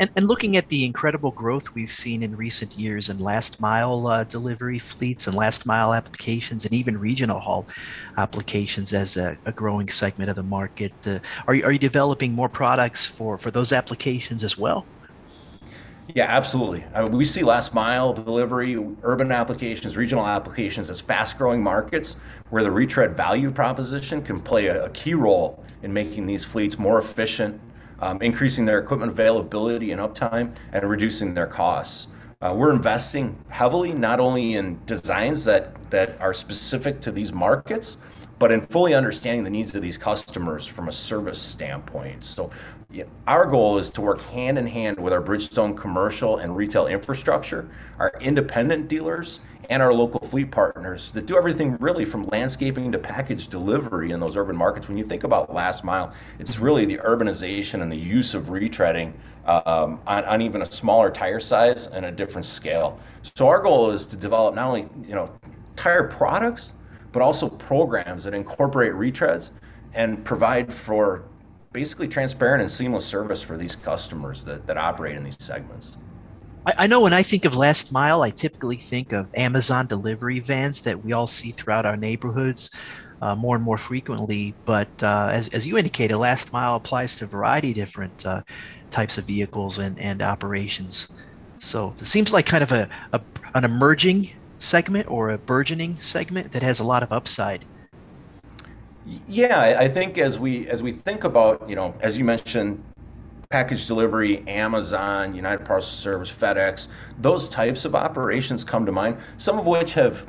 And, 0.00 0.10
and, 0.16 0.26
looking 0.26 0.56
at 0.56 0.68
the 0.68 0.84
incredible 0.84 1.30
growth 1.30 1.74
we've 1.74 1.92
seen 1.92 2.22
in 2.22 2.36
recent 2.36 2.76
years 2.76 3.08
in 3.08 3.20
last 3.20 3.60
mile 3.60 4.06
uh, 4.06 4.24
delivery 4.24 4.78
fleets 4.78 5.26
and 5.26 5.36
last 5.36 5.64
mile 5.66 5.94
applications 5.94 6.64
and 6.64 6.74
even 6.74 6.98
regional 6.98 7.38
haul 7.38 7.66
applications 8.18 8.92
as 8.92 9.16
a, 9.16 9.36
a 9.44 9.52
growing 9.52 9.88
segment 9.88 10.28
of 10.30 10.36
the 10.36 10.42
market, 10.42 10.92
uh, 11.06 11.18
are, 11.46 11.54
you, 11.54 11.64
are 11.64 11.72
you 11.72 11.78
developing 11.78 12.32
more 12.32 12.48
products 12.48 13.06
for, 13.06 13.38
for 13.38 13.50
those 13.50 13.72
applications 13.72 14.42
as 14.42 14.58
well? 14.58 14.84
Yeah, 16.14 16.26
absolutely. 16.26 16.84
I 16.94 17.02
mean, 17.02 17.12
we 17.12 17.24
see 17.24 17.42
last 17.42 17.74
mile 17.74 18.12
delivery, 18.12 18.76
urban 19.02 19.32
applications, 19.32 19.96
regional 19.96 20.26
applications 20.26 20.88
as 20.88 21.00
fast 21.00 21.36
growing 21.36 21.62
markets 21.62 22.16
where 22.50 22.62
the 22.62 22.70
retread 22.70 23.16
value 23.16 23.50
proposition 23.50 24.22
can 24.22 24.40
play 24.40 24.66
a, 24.66 24.84
a 24.84 24.90
key 24.90 25.14
role 25.14 25.64
in 25.82 25.92
making 25.92 26.26
these 26.26 26.44
fleets 26.44 26.78
more 26.78 26.98
efficient 26.98 27.60
um, 28.00 28.20
increasing 28.22 28.64
their 28.64 28.78
equipment 28.78 29.10
availability 29.10 29.92
and 29.92 30.00
uptime, 30.00 30.54
and 30.72 30.88
reducing 30.88 31.34
their 31.34 31.46
costs. 31.46 32.08
Uh, 32.42 32.52
we're 32.54 32.70
investing 32.70 33.36
heavily 33.48 33.92
not 33.92 34.20
only 34.20 34.56
in 34.56 34.78
designs 34.84 35.44
that, 35.44 35.74
that 35.90 36.20
are 36.20 36.34
specific 36.34 37.00
to 37.00 37.10
these 37.10 37.32
markets, 37.32 37.96
but 38.38 38.52
in 38.52 38.60
fully 38.60 38.94
understanding 38.94 39.42
the 39.42 39.50
needs 39.50 39.74
of 39.74 39.80
these 39.80 39.96
customers 39.96 40.66
from 40.66 40.88
a 40.88 40.92
service 40.92 41.40
standpoint. 41.40 42.22
So, 42.22 42.50
yeah, 42.90 43.04
our 43.26 43.46
goal 43.46 43.78
is 43.78 43.90
to 43.90 44.02
work 44.02 44.20
hand 44.24 44.58
in 44.58 44.66
hand 44.66 44.98
with 45.00 45.12
our 45.12 45.22
Bridgestone 45.22 45.76
commercial 45.76 46.36
and 46.36 46.54
retail 46.54 46.86
infrastructure, 46.86 47.68
our 47.98 48.12
independent 48.20 48.88
dealers, 48.88 49.40
and 49.68 49.82
our 49.82 49.92
local 49.92 50.20
fleet 50.20 50.50
partners 50.50 51.10
that 51.12 51.26
do 51.26 51.36
everything 51.36 51.76
really 51.78 52.04
from 52.04 52.26
landscaping 52.28 52.92
to 52.92 52.98
package 52.98 53.48
delivery 53.48 54.10
in 54.10 54.20
those 54.20 54.36
urban 54.36 54.56
markets. 54.56 54.88
When 54.88 54.96
you 54.96 55.04
think 55.04 55.24
about 55.24 55.52
last 55.52 55.84
mile, 55.84 56.12
it's 56.38 56.58
really 56.58 56.84
the 56.84 56.98
urbanization 56.98 57.82
and 57.82 57.90
the 57.90 57.96
use 57.96 58.34
of 58.34 58.44
retreading 58.44 59.12
um, 59.44 60.00
on, 60.06 60.24
on, 60.24 60.42
even 60.42 60.62
a 60.62 60.66
smaller 60.66 61.10
tire 61.10 61.40
size 61.40 61.86
and 61.86 62.04
a 62.04 62.10
different 62.10 62.46
scale. 62.46 62.98
So 63.22 63.46
our 63.46 63.62
goal 63.62 63.90
is 63.90 64.06
to 64.08 64.16
develop 64.16 64.54
not 64.54 64.66
only 64.66 64.88
you 65.06 65.14
know 65.14 65.30
tire 65.76 66.04
products, 66.04 66.72
but 67.12 67.22
also 67.22 67.48
programs 67.48 68.24
that 68.24 68.34
incorporate 68.34 68.92
retreads 68.92 69.52
and 69.94 70.24
provide 70.24 70.72
for 70.72 71.24
basically 71.72 72.08
transparent 72.08 72.60
and 72.60 72.70
seamless 72.70 73.04
service 73.04 73.40
for 73.40 73.56
these 73.56 73.76
customers 73.76 74.44
that, 74.44 74.66
that 74.66 74.76
operate 74.76 75.16
in 75.16 75.22
these 75.22 75.36
segments. 75.38 75.96
I, 76.66 76.74
I 76.78 76.86
know 76.86 77.00
when 77.00 77.12
I 77.12 77.22
think 77.22 77.44
of 77.44 77.56
last 77.56 77.92
mile, 77.92 78.22
I 78.22 78.30
typically 78.30 78.76
think 78.76 79.12
of 79.12 79.32
Amazon 79.34 79.86
delivery 79.86 80.40
vans 80.40 80.82
that 80.82 81.04
we 81.04 81.12
all 81.12 81.26
see 81.26 81.52
throughout 81.52 81.86
our 81.86 81.96
neighborhoods. 81.96 82.70
Uh, 83.22 83.34
more 83.34 83.56
and 83.56 83.64
more 83.64 83.78
frequently. 83.78 84.52
But 84.66 84.88
uh, 85.02 85.30
as, 85.32 85.48
as 85.48 85.66
you 85.66 85.78
indicated, 85.78 86.18
last 86.18 86.52
mile 86.52 86.76
applies 86.76 87.16
to 87.16 87.24
a 87.24 87.26
variety 87.26 87.70
of 87.70 87.76
different 87.76 88.26
uh, 88.26 88.42
types 88.90 89.16
of 89.16 89.24
vehicles 89.24 89.78
and, 89.78 89.98
and 89.98 90.20
operations. 90.20 91.08
So 91.58 91.94
it 91.98 92.04
seems 92.04 92.34
like 92.34 92.44
kind 92.44 92.62
of 92.62 92.72
a, 92.72 92.90
a, 93.14 93.20
an 93.54 93.64
emerging 93.64 94.32
segment 94.58 95.10
or 95.10 95.30
a 95.30 95.38
burgeoning 95.38 95.96
segment 95.98 96.52
that 96.52 96.62
has 96.62 96.78
a 96.78 96.84
lot 96.84 97.02
of 97.02 97.10
upside. 97.10 97.64
Yeah, 99.26 99.76
I 99.78 99.88
think 99.88 100.18
as 100.18 100.38
we 100.38 100.68
as 100.68 100.82
we 100.82 100.92
think 100.92 101.24
about, 101.24 101.66
you 101.70 101.74
know, 101.74 101.94
as 102.00 102.18
you 102.18 102.24
mentioned, 102.24 102.82
package 103.48 103.86
delivery, 103.86 104.46
Amazon, 104.48 105.34
United 105.34 105.64
Parcel 105.64 105.92
Service, 105.92 106.30
FedEx, 106.30 106.88
those 107.18 107.48
types 107.48 107.84
of 107.84 107.94
operations 107.94 108.64
come 108.64 108.86
to 108.86 108.92
mind. 108.92 109.18
Some 109.36 109.58
of 109.58 109.66
which 109.66 109.94
have 109.94 110.28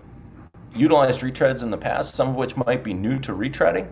utilized 0.76 1.22
retreads 1.22 1.64
in 1.64 1.72
the 1.72 1.78
past, 1.78 2.16
some 2.16 2.30
of 2.30 2.36
which 2.36 2.56
might 2.58 2.84
be 2.84 2.94
new 2.94 3.20
to 3.20 3.34
retreading. 3.34 3.92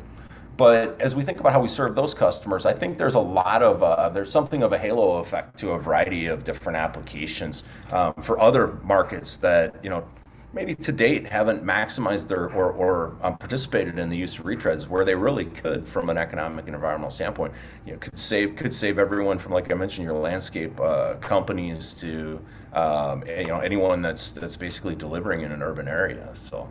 But 0.58 1.00
as 1.02 1.16
we 1.16 1.24
think 1.24 1.40
about 1.40 1.52
how 1.52 1.60
we 1.60 1.68
serve 1.68 1.96
those 1.96 2.14
customers, 2.14 2.66
I 2.66 2.72
think 2.72 2.98
there's 2.98 3.16
a 3.16 3.20
lot 3.20 3.62
of 3.62 3.84
uh, 3.84 4.08
there's 4.10 4.32
something 4.32 4.64
of 4.64 4.72
a 4.72 4.78
halo 4.78 5.18
effect 5.18 5.58
to 5.60 5.72
a 5.72 5.80
variety 5.80 6.28
of 6.28 6.46
different 6.46 6.78
applications 6.78 7.66
um, 7.92 8.14
for 8.22 8.40
other 8.40 8.80
markets 8.84 9.36
that 9.38 9.76
you 9.84 9.90
know 9.90 10.08
maybe 10.56 10.74
to 10.74 10.92
date 10.92 11.28
haven't 11.28 11.64
maximized 11.64 12.30
their 12.30 12.50
or, 12.52 12.72
or 12.72 13.18
um, 13.22 13.38
participated 13.38 14.00
in 14.00 14.10
the 14.10 14.16
use 14.16 14.40
of 14.40 14.46
retreads 14.46 14.88
where 14.88 15.04
they 15.04 15.14
really 15.14 15.46
could 15.46 15.86
from 15.86 16.10
an 16.10 16.18
economic 16.18 16.66
and 16.66 16.74
environmental 16.74 17.12
standpoint. 17.12 17.54
You 17.86 17.94
know, 17.94 18.00
could 18.00 18.18
save 18.18 18.56
could 18.56 18.74
save 18.74 18.98
everyone 18.98 19.38
from 19.38 19.52
like 19.52 19.72
I 19.72 19.76
mentioned 19.76 20.06
your 20.06 20.18
landscape 20.18 20.80
uh, 20.80 21.16
companies 21.16 21.94
to 21.96 22.40
um, 22.74 23.24
you 23.28 23.46
know 23.46 23.60
anyone 23.60 24.02
that's 24.02 24.32
that's 24.32 24.56
basically 24.56 24.96
delivering 24.96 25.42
in 25.42 25.52
an 25.52 25.62
urban 25.62 25.88
area. 25.88 26.32
So. 26.34 26.68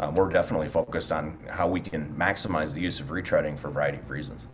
Um, 0.00 0.16
we're 0.16 0.28
definitely 0.28 0.68
focused 0.68 1.12
on 1.12 1.38
how 1.48 1.68
we 1.68 1.80
can 1.80 2.12
maximize 2.18 2.74
the 2.74 2.80
use 2.80 2.98
of 2.98 3.10
retreading 3.10 3.56
for 3.56 3.68
a 3.68 3.70
variety 3.70 3.98
of 3.98 4.10
reasons. 4.10 4.48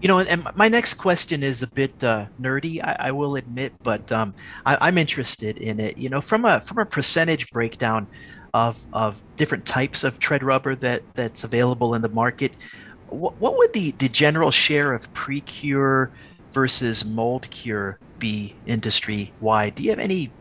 You 0.00 0.08
know, 0.08 0.20
and 0.20 0.46
my 0.56 0.68
next 0.68 0.94
question 0.94 1.42
is 1.42 1.62
a 1.62 1.66
bit 1.66 2.02
uh, 2.02 2.24
nerdy, 2.40 2.82
I, 2.82 2.96
I, 2.98 3.10
will 3.10 3.36
admit, 3.36 3.74
but 3.82 4.10
um, 4.10 4.32
I, 4.64 4.88
am 4.88 4.96
interested 4.96 5.58
in 5.58 5.78
it. 5.78 5.98
You 5.98 6.08
know, 6.08 6.22
from 6.22 6.46
a 6.46 6.58
from 6.62 6.78
a 6.78 6.86
percentage 6.86 7.50
breakdown 7.50 8.06
of 8.54 8.82
of 8.94 9.22
different 9.36 9.66
types 9.66 10.02
of 10.02 10.18
tread 10.18 10.42
rubber 10.42 10.74
that 10.76 11.02
that's 11.12 11.44
available 11.44 11.94
in 11.94 12.00
the 12.00 12.08
market, 12.08 12.52
what, 13.10 13.38
what 13.38 13.58
would 13.58 13.74
the 13.74 13.90
the 13.98 14.08
general 14.08 14.50
share 14.50 14.94
of 14.94 15.12
pre-cure 15.12 16.10
versus 16.52 17.04
mold 17.04 17.50
cure 17.50 17.98
be 18.18 18.54
industry 18.64 19.34
wide? 19.40 19.74
Do 19.74 19.82
you 19.82 19.90
have 19.90 19.98
any 19.98 20.32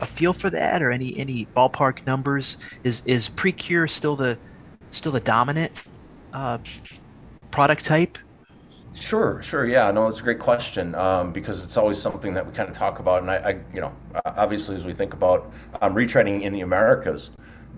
a 0.00 0.06
feel 0.06 0.32
for 0.32 0.50
that 0.50 0.82
or 0.82 0.90
any 0.90 1.16
any 1.16 1.46
ballpark 1.56 2.04
numbers? 2.04 2.56
Is 2.82 3.02
is 3.06 3.28
pre-cure 3.28 3.86
still 3.86 4.16
the 4.16 4.36
still 4.90 5.12
the 5.12 5.20
dominant 5.20 5.70
uh, 6.32 6.58
product 7.52 7.84
type? 7.84 8.18
Sure, 8.94 9.42
sure. 9.42 9.66
Yeah, 9.66 9.90
no, 9.90 10.08
it's 10.08 10.20
a 10.20 10.22
great 10.22 10.38
question 10.38 10.94
um, 10.94 11.32
because 11.32 11.62
it's 11.62 11.76
always 11.76 12.00
something 12.00 12.34
that 12.34 12.46
we 12.46 12.52
kind 12.52 12.68
of 12.68 12.74
talk 12.74 12.98
about. 12.98 13.22
And 13.22 13.30
I, 13.30 13.36
I 13.36 13.50
you 13.72 13.80
know, 13.80 13.92
obviously, 14.24 14.76
as 14.76 14.84
we 14.84 14.92
think 14.92 15.14
about 15.14 15.52
um, 15.80 15.94
retreading 15.94 16.42
in 16.42 16.52
the 16.52 16.62
Americas, 16.62 17.30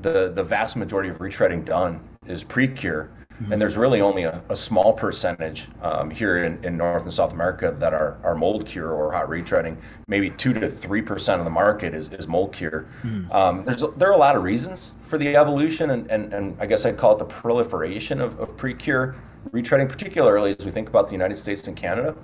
the 0.03 0.31
the 0.33 0.43
vast 0.43 0.77
majority 0.77 1.11
of 1.11 1.19
retreading 1.19 1.65
done 1.65 2.01
is 2.27 2.43
pre-cure, 2.45 3.11
mm-hmm. 3.41 3.53
and 3.53 3.61
there's 3.61 3.77
really 3.77 4.01
only 4.01 4.25
a, 4.25 4.43
a 4.49 4.57
small 4.57 4.93
percentage 4.93 5.69
um, 5.83 6.11
here 6.11 6.45
in, 6.45 6.63
in 6.65 6.77
North 6.77 7.05
and 7.05 7.13
South 7.13 7.33
America 7.33 7.75
that 7.79 7.93
are, 7.93 8.19
are 8.23 8.35
mold 8.35 8.67
cure 8.67 8.93
or 8.93 9.13
hot 9.13 9.29
retreading. 9.29 9.77
Maybe 10.07 10.31
two 10.31 10.53
to 10.55 10.71
three 10.71 11.03
percent 11.03 11.41
of 11.41 11.45
the 11.45 11.51
market 11.51 11.95
is, 11.95 12.09
is 12.13 12.29
mold 12.29 12.53
cure. 12.53 12.87
Mm-hmm. 13.03 13.33
Um, 13.33 13.65
there's 13.65 13.85
there 13.97 14.09
are 14.09 14.15
a 14.15 14.19
lot 14.19 14.37
of 14.37 14.43
reasons 14.43 14.93
for 15.03 15.19
the 15.19 15.37
evolution, 15.37 15.91
and, 15.91 16.11
and, 16.11 16.33
and 16.33 16.57
I 16.61 16.67
guess 16.67 16.87
I'd 16.87 16.97
call 16.97 17.13
it 17.13 17.19
the 17.19 17.25
proliferation 17.25 18.21
of, 18.21 18.39
of 18.39 18.57
pre-cure 18.57 19.17
retreading, 19.51 19.89
particularly 19.89 20.55
as 20.59 20.65
we 20.65 20.71
think 20.71 20.89
about 20.89 21.07
the 21.07 21.13
United 21.13 21.37
States 21.37 21.67
and 21.67 21.77
Canada. 21.77 22.15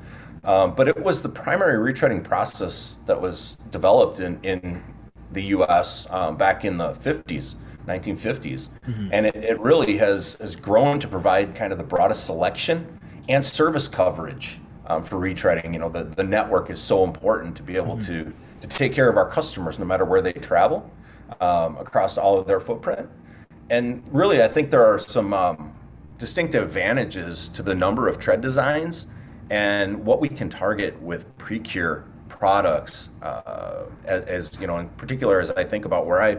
Um, 0.44 0.74
but 0.74 0.86
it 0.86 1.02
was 1.02 1.22
the 1.22 1.28
primary 1.28 1.92
retreading 1.92 2.22
process 2.22 3.00
that 3.06 3.20
was 3.20 3.58
developed 3.70 4.20
in, 4.20 4.38
in 4.44 4.82
the 5.32 5.42
US 5.44 6.06
um, 6.10 6.36
back 6.36 6.64
in 6.64 6.78
the 6.78 6.92
50s, 6.92 7.56
1950s. 7.86 8.68
Mm-hmm. 8.86 9.08
And 9.12 9.26
it, 9.26 9.36
it 9.36 9.60
really 9.60 9.96
has, 9.98 10.34
has 10.34 10.56
grown 10.56 10.98
to 11.00 11.08
provide 11.08 11.54
kind 11.54 11.72
of 11.72 11.78
the 11.78 11.84
broadest 11.84 12.26
selection 12.26 12.98
and 13.28 13.44
service 13.44 13.88
coverage 13.88 14.60
um, 14.86 15.02
for 15.02 15.16
retreading. 15.16 15.72
You 15.72 15.78
know, 15.78 15.88
the, 15.88 16.04
the 16.04 16.24
network 16.24 16.70
is 16.70 16.80
so 16.80 17.04
important 17.04 17.56
to 17.56 17.62
be 17.62 17.76
able 17.76 17.96
mm-hmm. 17.96 18.24
to, 18.24 18.32
to 18.60 18.68
take 18.68 18.92
care 18.92 19.08
of 19.08 19.16
our 19.16 19.28
customers 19.28 19.78
no 19.78 19.84
matter 19.84 20.04
where 20.04 20.20
they 20.20 20.32
travel 20.32 20.90
um, 21.40 21.76
across 21.76 22.18
all 22.18 22.38
of 22.38 22.46
their 22.46 22.60
footprint. 22.60 23.08
And 23.70 24.02
really, 24.12 24.42
I 24.42 24.48
think 24.48 24.70
there 24.70 24.84
are 24.84 24.98
some 24.98 25.34
um, 25.34 25.74
distinctive 26.18 26.62
advantages 26.62 27.48
to 27.48 27.62
the 27.62 27.74
number 27.74 28.08
of 28.08 28.18
tread 28.18 28.40
designs 28.40 29.08
and 29.50 30.04
what 30.04 30.20
we 30.20 30.28
can 30.28 30.48
target 30.48 31.00
with 31.00 31.36
Precure 31.36 32.04
products. 32.28 33.10
Uh, 33.22 33.84
as, 34.04 34.22
as, 34.24 34.60
you 34.60 34.66
know, 34.66 34.78
in 34.78 34.88
particular, 34.90 35.40
as 35.40 35.50
I 35.52 35.64
think 35.64 35.84
about 35.84 36.06
where 36.06 36.22
I, 36.22 36.38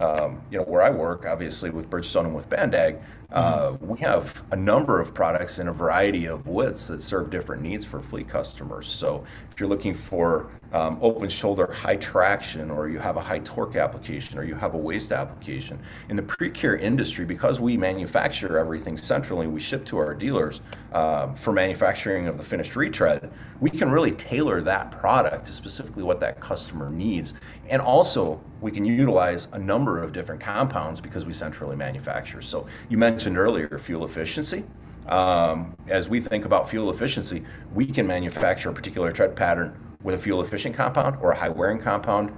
um, 0.00 0.42
you 0.50 0.58
know, 0.58 0.64
where 0.64 0.82
I 0.82 0.90
work, 0.90 1.26
obviously 1.26 1.70
with 1.70 1.90
Bridgestone 1.90 2.26
and 2.26 2.34
with 2.34 2.48
Bandag, 2.48 3.02
uh, 3.32 3.70
mm-hmm. 3.70 3.86
we 3.86 3.98
have 3.98 4.42
a 4.52 4.56
number 4.56 5.00
of 5.00 5.12
products 5.12 5.58
in 5.58 5.68
a 5.68 5.72
variety 5.72 6.26
of 6.26 6.48
widths 6.48 6.86
that 6.88 7.02
serve 7.02 7.30
different 7.30 7.62
needs 7.62 7.84
for 7.84 8.00
fleet 8.00 8.28
customers. 8.28 8.88
So 8.88 9.24
if 9.50 9.60
you're 9.60 9.68
looking 9.68 9.92
for 9.92 10.50
um, 10.72 10.98
open 11.00 11.28
shoulder 11.28 11.72
high 11.72 11.96
traction 11.96 12.70
or 12.70 12.88
you 12.88 12.98
have 12.98 13.16
a 13.16 13.20
high 13.20 13.38
torque 13.40 13.76
application 13.76 14.38
or 14.38 14.44
you 14.44 14.54
have 14.54 14.74
a 14.74 14.78
waste 14.78 15.12
application. 15.12 15.78
In 16.08 16.16
the 16.16 16.22
pre-cure 16.22 16.76
industry, 16.76 17.24
because 17.24 17.58
we 17.58 17.76
manufacture 17.76 18.58
everything 18.58 18.96
centrally, 18.96 19.46
we 19.46 19.60
ship 19.60 19.86
to 19.86 19.98
our 19.98 20.14
dealers 20.14 20.60
uh, 20.92 21.32
for 21.32 21.52
manufacturing 21.52 22.28
of 22.28 22.36
the 22.36 22.44
finished 22.44 22.76
retread, 22.76 23.30
we 23.60 23.70
can 23.70 23.90
really 23.90 24.12
tailor 24.12 24.60
that 24.62 24.90
product 24.90 25.46
to 25.46 25.52
specifically 25.52 26.02
what 26.02 26.20
that 26.20 26.38
customer 26.38 26.90
needs. 26.90 27.34
And 27.68 27.80
also, 27.80 28.40
we 28.60 28.70
can 28.70 28.84
utilize 28.84 29.48
a 29.52 29.58
number 29.58 30.02
of 30.02 30.12
different 30.12 30.40
compounds 30.40 31.00
because 31.00 31.24
we 31.24 31.32
centrally 31.32 31.76
manufacture. 31.76 32.42
So 32.42 32.66
you 32.88 32.98
mentioned 32.98 33.17
earlier 33.26 33.78
fuel 33.78 34.04
efficiency. 34.04 34.64
Um, 35.08 35.74
as 35.88 36.08
we 36.08 36.20
think 36.20 36.44
about 36.44 36.68
fuel 36.68 36.90
efficiency, 36.90 37.42
we 37.74 37.86
can 37.86 38.06
manufacture 38.06 38.68
a 38.68 38.72
particular 38.72 39.10
tread 39.10 39.34
pattern 39.34 39.74
with 40.02 40.14
a 40.14 40.18
fuel 40.18 40.42
efficient 40.42 40.74
compound 40.74 41.16
or 41.20 41.32
a 41.32 41.36
high 41.36 41.48
wearing 41.48 41.80
compound 41.80 42.30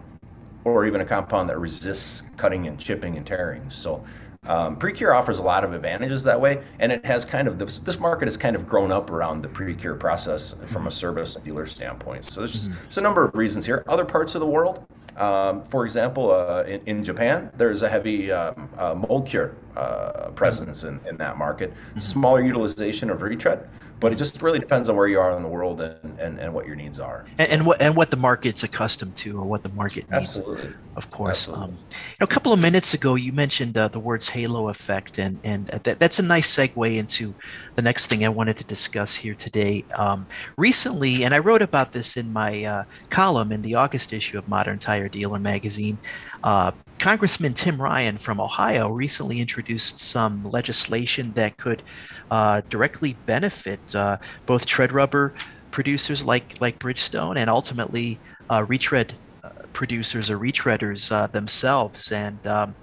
or 0.64 0.86
even 0.86 1.00
a 1.00 1.04
compound 1.04 1.48
that 1.48 1.58
resists 1.58 2.22
cutting 2.36 2.66
and 2.66 2.78
chipping 2.78 3.16
and 3.16 3.26
tearing. 3.26 3.68
So 3.70 4.04
um, 4.46 4.76
Precure 4.76 5.14
offers 5.14 5.38
a 5.38 5.42
lot 5.42 5.64
of 5.64 5.74
advantages 5.74 6.22
that 6.24 6.40
way, 6.40 6.62
and 6.78 6.90
it 6.90 7.04
has 7.04 7.24
kind 7.24 7.46
of 7.46 7.58
this, 7.58 7.78
this 7.78 7.98
market 7.98 8.26
has 8.26 8.36
kind 8.36 8.56
of 8.56 8.66
grown 8.66 8.90
up 8.90 9.10
around 9.10 9.42
the 9.42 9.48
Precure 9.48 9.94
process 9.94 10.54
from 10.66 10.86
a 10.86 10.90
service 10.90 11.34
dealer 11.44 11.66
standpoint. 11.66 12.24
So 12.24 12.40
there's, 12.40 12.52
just, 12.52 12.70
mm-hmm. 12.70 12.82
there's 12.84 12.98
a 12.98 13.02
number 13.02 13.24
of 13.24 13.34
reasons 13.34 13.66
here. 13.66 13.84
Other 13.86 14.04
parts 14.04 14.34
of 14.34 14.40
the 14.40 14.46
world, 14.46 14.86
um, 15.16 15.64
for 15.64 15.84
example, 15.84 16.30
uh, 16.30 16.62
in, 16.66 16.80
in, 16.86 17.04
Japan, 17.04 17.50
there's 17.56 17.82
a 17.82 17.88
heavy 17.88 18.30
um, 18.30 18.68
uh, 18.78 18.94
mold 18.94 19.26
cure 19.26 19.54
uh, 19.76 20.30
presence 20.30 20.84
in, 20.84 21.00
in 21.08 21.16
that 21.16 21.36
market. 21.36 21.72
Mm-hmm. 21.72 21.98
Smaller 21.98 22.42
utilization 22.42 23.10
of 23.10 23.22
retread, 23.22 23.68
but 24.00 24.12
it 24.12 24.16
just 24.16 24.40
really 24.40 24.58
depends 24.58 24.88
on 24.88 24.96
where 24.96 25.06
you 25.06 25.20
are 25.20 25.36
in 25.36 25.42
the 25.42 25.48
world 25.48 25.80
and, 25.80 26.18
and, 26.18 26.38
and 26.40 26.52
what 26.52 26.66
your 26.66 26.74
needs 26.74 26.98
are. 26.98 27.26
And, 27.38 27.50
and, 27.50 27.66
what 27.66 27.80
and 27.80 27.94
what 27.94 28.10
the 28.10 28.16
market's 28.16 28.62
accustomed 28.62 29.14
to 29.16 29.38
or 29.38 29.44
what 29.46 29.62
the 29.62 29.68
market 29.70 30.10
needs. 30.10 30.38
Absolutely. 30.38 30.72
Of 30.96 31.10
course. 31.10 31.48
Absolutely. 31.48 31.64
Um, 31.64 31.70
you 31.90 32.16
know, 32.20 32.24
a 32.24 32.26
couple 32.26 32.52
of 32.52 32.60
minutes 32.60 32.94
ago, 32.94 33.14
you 33.14 33.32
mentioned 33.32 33.76
uh, 33.76 33.88
the 33.88 34.00
words 34.00 34.28
halo 34.28 34.68
effect, 34.68 35.18
and 35.18 35.38
and 35.44 35.66
that, 35.68 36.00
that's 36.00 36.18
a 36.18 36.22
nice 36.22 36.54
segue 36.54 36.96
into 36.96 37.34
the 37.76 37.82
next 37.82 38.06
thing 38.06 38.24
I 38.24 38.28
wanted 38.28 38.56
to 38.56 38.64
discuss 38.64 39.14
here 39.14 39.34
today. 39.34 39.84
Um, 39.94 40.26
recently, 40.56 41.24
and 41.24 41.34
I 41.34 41.38
wrote 41.38 41.62
about 41.62 41.92
this 41.92 42.16
in 42.16 42.32
my 42.32 42.64
uh, 42.64 42.84
column 43.10 43.52
in 43.52 43.62
the 43.62 43.74
August 43.74 44.12
issue 44.12 44.38
of 44.38 44.48
Modern 44.48 44.78
Tire 44.78 45.08
Dealer 45.08 45.38
magazine. 45.38 45.98
Uh, 46.42 46.72
Congressman 47.00 47.54
Tim 47.54 47.80
Ryan 47.80 48.18
from 48.18 48.40
Ohio 48.40 48.90
recently 48.90 49.40
introduced 49.40 49.98
some 49.98 50.44
legislation 50.44 51.32
that 51.32 51.56
could 51.56 51.82
uh, 52.30 52.60
directly 52.68 53.16
benefit 53.24 53.96
uh, 53.96 54.18
both 54.44 54.66
tread 54.66 54.92
rubber 54.92 55.32
producers 55.70 56.22
like 56.22 56.60
like 56.60 56.78
Bridgestone 56.78 57.38
and 57.38 57.48
ultimately 57.48 58.20
uh, 58.50 58.66
retread 58.68 59.14
uh, 59.42 59.48
producers 59.72 60.30
or 60.30 60.38
retreaders 60.38 61.10
uh, 61.10 61.26
themselves. 61.28 62.12
And 62.12 62.46
um, 62.46 62.74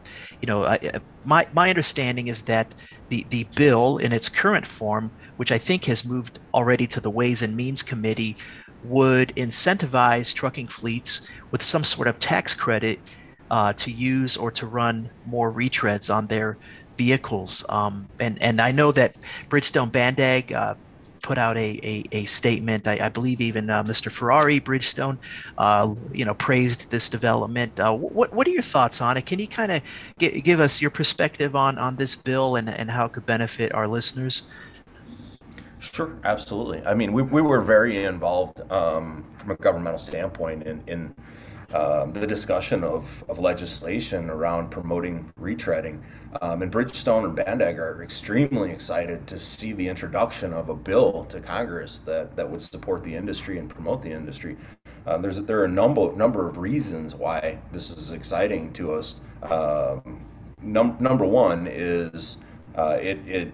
you 0.42 0.48
know, 0.48 0.66
I, 0.66 1.00
my 1.24 1.48
my 1.54 1.70
understanding 1.70 2.28
is 2.28 2.42
that 2.44 2.74
the 3.10 3.24
the 3.30 3.44
bill 3.56 3.98
in 3.98 4.12
its 4.12 4.30
current 4.30 4.66
form, 4.66 5.12
which 5.36 5.52
I 5.52 5.60
think 5.60 5.86
has 5.86 6.04
moved 6.04 6.40
already 6.56 6.88
to 6.88 7.00
the 7.00 7.12
Ways 7.12 7.44
and 7.44 7.56
Means 7.56 7.84
Committee, 7.84 8.36
would 8.84 9.32
incentivize 9.36 10.34
trucking 10.34 10.70
fleets 10.70 11.28
with 11.52 11.62
some 11.62 11.84
sort 11.84 12.08
of 12.08 12.18
tax 12.18 12.56
credit 12.56 13.00
uh, 13.52 13.74
to 13.74 13.92
use 13.92 14.38
or 14.38 14.52
to 14.52 14.66
run 14.66 15.10
more 15.26 15.52
retreads 15.52 16.14
on 16.14 16.28
their 16.28 16.58
vehicles. 16.98 17.64
Um, 17.70 18.08
and 18.20 18.42
and 18.42 18.60
I 18.62 18.72
know 18.72 18.92
that 18.92 19.16
Bridgestone 19.50 19.92
Bandag 19.92 20.54
uh, 20.54 20.76
put 21.22 21.38
out 21.38 21.58
a 21.58 21.80
a, 21.84 22.04
a 22.12 22.26
statement. 22.26 22.88
I, 22.88 23.00
I, 23.02 23.10
believe 23.10 23.42
even 23.42 23.70
uh, 23.70 23.84
Mr. 23.84 24.12
Ferrari 24.12 24.60
Bridgestone, 24.60 25.18
uh, 25.58 25.94
you 26.14 26.26
know, 26.26 26.34
praised 26.34 26.90
this 26.90 27.10
development. 27.10 27.80
Uh, 27.80 27.94
what 27.94 28.34
what 28.34 28.48
are 28.48 28.52
your 28.52 28.62
thoughts 28.62 29.02
on 29.02 29.18
it? 29.18 29.26
Can 29.26 29.40
you 29.40 29.48
kind 29.48 29.72
of 29.72 29.82
give 30.18 30.60
us 30.60 30.82
your 30.82 30.92
perspective 30.92 31.56
on 31.56 31.78
on 31.78 31.96
this 31.96 32.16
bill 32.16 32.56
and 32.56 32.70
and 32.70 32.92
how 32.92 33.06
it 33.06 33.14
could 33.14 33.26
benefit 33.26 33.74
our 33.74 33.88
listeners? 33.88 34.44
Sure, 35.80 36.18
absolutely. 36.24 36.86
I 36.86 36.94
mean, 36.94 37.14
we, 37.14 37.22
we 37.22 37.42
were 37.42 37.62
very 37.62 38.04
involved 38.04 38.62
um, 38.72 39.26
from 39.38 39.52
a 39.52 39.56
governmental 39.56 40.00
standpoint 40.00 40.64
in, 40.64 40.84
in 40.88 41.16
um, 41.74 42.14
the 42.14 42.26
discussion 42.26 42.84
of, 42.84 43.24
of 43.28 43.40
legislation 43.40 44.30
around 44.30 44.70
promoting 44.70 45.32
retreading. 45.40 46.02
Um, 46.42 46.62
and 46.62 46.72
Bridgestone 46.72 47.26
and 47.26 47.38
Bandag 47.38 47.78
are 47.78 48.04
extremely 48.04 48.72
excited 48.72 49.28
to 49.28 49.40
see 49.40 49.74
the 49.74 49.88
introduction 49.88 50.54
of 50.54 50.70
a 50.70 50.76
bill 50.76 51.26
to 51.26 51.40
Congress 51.40 52.00
that, 52.02 52.36
that 52.36 52.50
would 52.50 52.62
support 52.62 53.04
the 53.04 53.16
industry 53.16 53.58
and 53.60 53.70
promote 53.70 54.02
the 54.02 54.12
industry. 54.12 54.56
Um, 55.06 55.22
there's 55.22 55.40
there 55.42 55.60
are 55.62 55.66
a 55.66 55.70
number 55.70 56.14
number 56.16 56.48
of 56.50 56.58
reasons 56.58 57.16
why 57.16 57.60
this 57.72 57.92
is 57.92 58.12
exciting 58.12 58.74
to 58.74 58.94
us. 58.94 59.22
Um, 59.42 60.26
num- 60.62 60.98
number 61.00 61.26
one 61.26 61.66
is 61.66 62.38
uh, 62.76 62.98
it, 63.02 63.20
it 63.26 63.54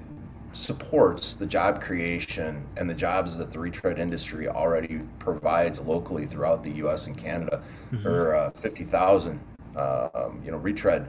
supports 0.53 1.33
the 1.33 1.45
job 1.45 1.81
creation 1.81 2.65
and 2.77 2.89
the 2.89 2.93
jobs 2.93 3.37
that 3.37 3.49
the 3.51 3.59
retread 3.59 3.99
industry 3.99 4.47
already 4.47 5.01
provides 5.19 5.79
locally 5.81 6.25
throughout 6.25 6.63
the 6.63 6.71
U.S. 6.73 7.07
and 7.07 7.17
Canada. 7.17 7.61
Mm-hmm. 7.91 8.07
Are 8.07 8.35
uh, 8.35 8.51
50,000, 8.51 9.39
uh, 9.75 10.09
um, 10.13 10.41
you 10.45 10.51
know, 10.51 10.57
retread 10.57 11.07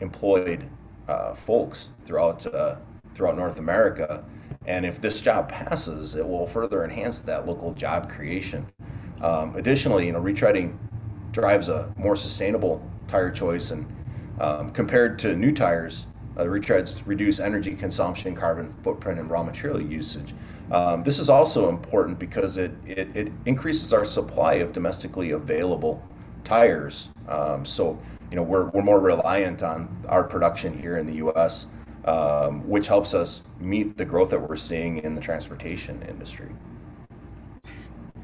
employed 0.00 0.68
uh, 1.08 1.34
folks 1.34 1.90
throughout 2.04 2.44
uh, 2.46 2.76
throughout 3.14 3.36
North 3.36 3.58
America, 3.58 4.24
and 4.66 4.86
if 4.86 5.00
this 5.00 5.20
job 5.20 5.48
passes, 5.48 6.14
it 6.14 6.26
will 6.26 6.46
further 6.46 6.82
enhance 6.82 7.20
that 7.20 7.46
local 7.46 7.74
job 7.74 8.08
creation. 8.08 8.66
Um, 9.20 9.54
additionally, 9.54 10.06
you 10.06 10.12
know, 10.12 10.20
retreading 10.20 10.78
drives 11.30 11.68
a 11.68 11.92
more 11.96 12.16
sustainable 12.16 12.82
tire 13.06 13.30
choice, 13.30 13.70
and 13.70 13.86
um, 14.40 14.70
compared 14.70 15.18
to 15.20 15.36
new 15.36 15.52
tires, 15.52 16.06
uh, 16.36 16.42
retreads 16.44 17.02
reduce 17.06 17.40
energy 17.40 17.74
consumption, 17.74 18.34
carbon 18.34 18.74
footprint, 18.82 19.18
and 19.18 19.30
raw 19.30 19.42
material 19.42 19.80
usage. 19.80 20.34
Um, 20.70 21.02
this 21.02 21.18
is 21.18 21.28
also 21.28 21.68
important 21.68 22.18
because 22.18 22.56
it, 22.56 22.72
it, 22.86 23.14
it, 23.14 23.32
increases 23.44 23.92
our 23.92 24.04
supply 24.04 24.54
of 24.54 24.72
domestically 24.72 25.32
available 25.32 26.02
tires. 26.44 27.10
Um, 27.28 27.66
so, 27.66 28.00
you 28.30 28.36
know, 28.36 28.42
we're, 28.42 28.66
we're 28.70 28.82
more 28.82 29.00
reliant 29.00 29.62
on 29.62 30.04
our 30.08 30.24
production 30.24 30.78
here 30.78 30.96
in 30.96 31.06
the 31.06 31.14
U.S., 31.14 31.66
um, 32.06 32.66
which 32.66 32.86
helps 32.86 33.12
us 33.12 33.42
meet 33.60 33.96
the 33.98 34.04
growth 34.04 34.30
that 34.30 34.40
we're 34.40 34.56
seeing 34.56 34.98
in 34.98 35.14
the 35.14 35.20
transportation 35.20 36.02
industry. 36.08 36.48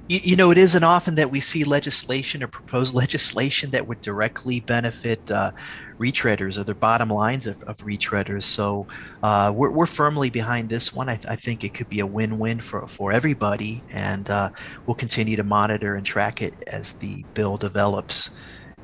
You, 0.09 0.21
you, 0.23 0.37
know, 0.37 0.50
it 0.50 0.59
isn't 0.59 0.83
often 0.83 1.17
that 1.17 1.31
we 1.31 1.41
see 1.41 1.65
legislation 1.65 2.43
or 2.43 2.49
proposed 2.49 2.95
legislation 3.05 3.71
that 3.71 3.87
would 3.87 4.00
directly 4.00 4.61
benefit 4.61 5.31
uh, 5.31 5.53
retreaders 5.99 6.59
or 6.59 6.65
the 6.65 6.75
bottom 6.75 7.11
lines 7.11 7.47
of, 7.47 7.62
of 7.65 7.77
retreaders. 7.79 8.45
So 8.45 8.87
uh, 9.23 9.53
we're, 9.55 9.71
we're 9.71 9.87
firmly 9.87 10.31
behind 10.31 10.69
this 10.69 10.95
one. 10.95 11.09
I, 11.09 11.17
th- 11.17 11.27
I, 11.27 11.37
think 11.37 11.62
it 11.62 11.75
could 11.75 11.88
be 11.88 12.00
a 12.00 12.07
win-win 12.07 12.61
for, 12.61 12.87
for 12.87 13.12
everybody, 13.12 13.83
and 13.91 14.29
uh, 14.31 14.50
we'll 14.87 14.95
continue 14.95 15.37
to 15.37 15.45
monitor 15.45 15.95
and 15.97 16.07
track 16.07 16.41
it 16.41 16.55
as 16.67 16.95
the 16.95 17.25
bill 17.35 17.57
develops 17.57 18.31